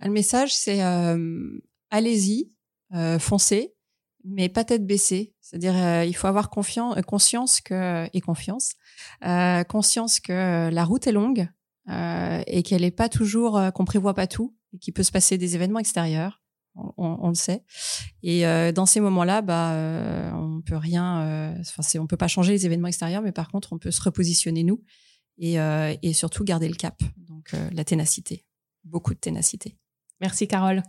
Le 0.01 0.11
message, 0.11 0.53
c'est 0.53 0.83
euh, 0.83 1.59
allez-y, 1.89 2.51
foncez, 3.19 3.73
mais 4.23 4.49
pas 4.49 4.63
tête 4.63 4.85
baissée. 4.85 5.33
C'est-à-dire, 5.41 6.03
il 6.03 6.13
faut 6.15 6.27
avoir 6.27 6.49
confiance, 6.49 6.99
conscience 7.05 7.61
que 7.61 8.07
et 8.11 8.21
confiance, 8.21 8.73
conscience 9.69 10.19
que 10.19 10.69
la 10.71 10.85
route 10.85 11.05
est 11.05 11.11
longue, 11.11 11.47
euh, 11.89 12.41
et 12.47 12.63
qu'elle 12.63 12.83
est 12.83 12.91
pas 12.91 13.09
toujours 13.09 13.57
euh, 13.57 13.71
qu'on 13.71 13.85
prévoit 13.85 14.13
pas 14.13 14.27
tout 14.27 14.55
et 14.73 14.77
qu'il 14.77 14.93
peut 14.93 15.03
se 15.03 15.11
passer 15.11 15.37
des 15.37 15.55
événements 15.55 15.79
extérieurs. 15.79 16.41
On, 16.75 16.93
on, 16.97 17.27
le 17.27 17.35
sait. 17.35 17.65
Et 18.23 18.47
euh, 18.47 18.71
dans 18.71 18.85
ces 18.85 19.01
moments-là 19.01 19.41
bah 19.41 19.73
euh, 19.73 20.31
on 20.31 20.61
peut 20.61 20.77
rien 20.77 21.53
enfin 21.59 21.81
c'est 21.81 21.99
on 21.99 22.07
peut 22.07 22.15
pas 22.15 22.29
changer 22.29 22.53
les 22.53 22.65
événements 22.65 22.87
extérieurs 22.87 23.21
mais 23.21 23.33
par 23.33 23.49
contre 23.49 23.73
on 23.73 23.77
peut 23.77 23.91
se 23.91 24.01
repositionner 24.01 24.63
nous 24.63 24.81
et, 25.37 25.55
et 25.55 26.13
surtout 26.13 26.45
garder 26.45 26.69
le 26.69 26.75
cap. 26.75 27.01
Donc 27.17 27.53
la 27.73 27.83
ténacité. 27.83 28.45
Beaucoup 28.85 29.13
de 29.13 29.19
ténacité. 29.19 29.77
Merci 30.21 30.47
Carole. 30.47 30.81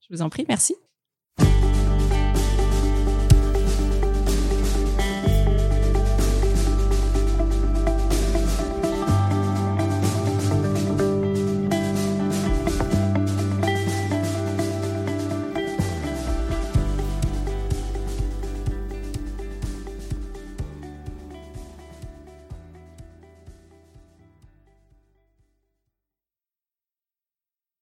Je 0.00 0.14
vous 0.14 0.20
en 0.20 0.28
prie. 0.28 0.44
Merci 0.46 0.74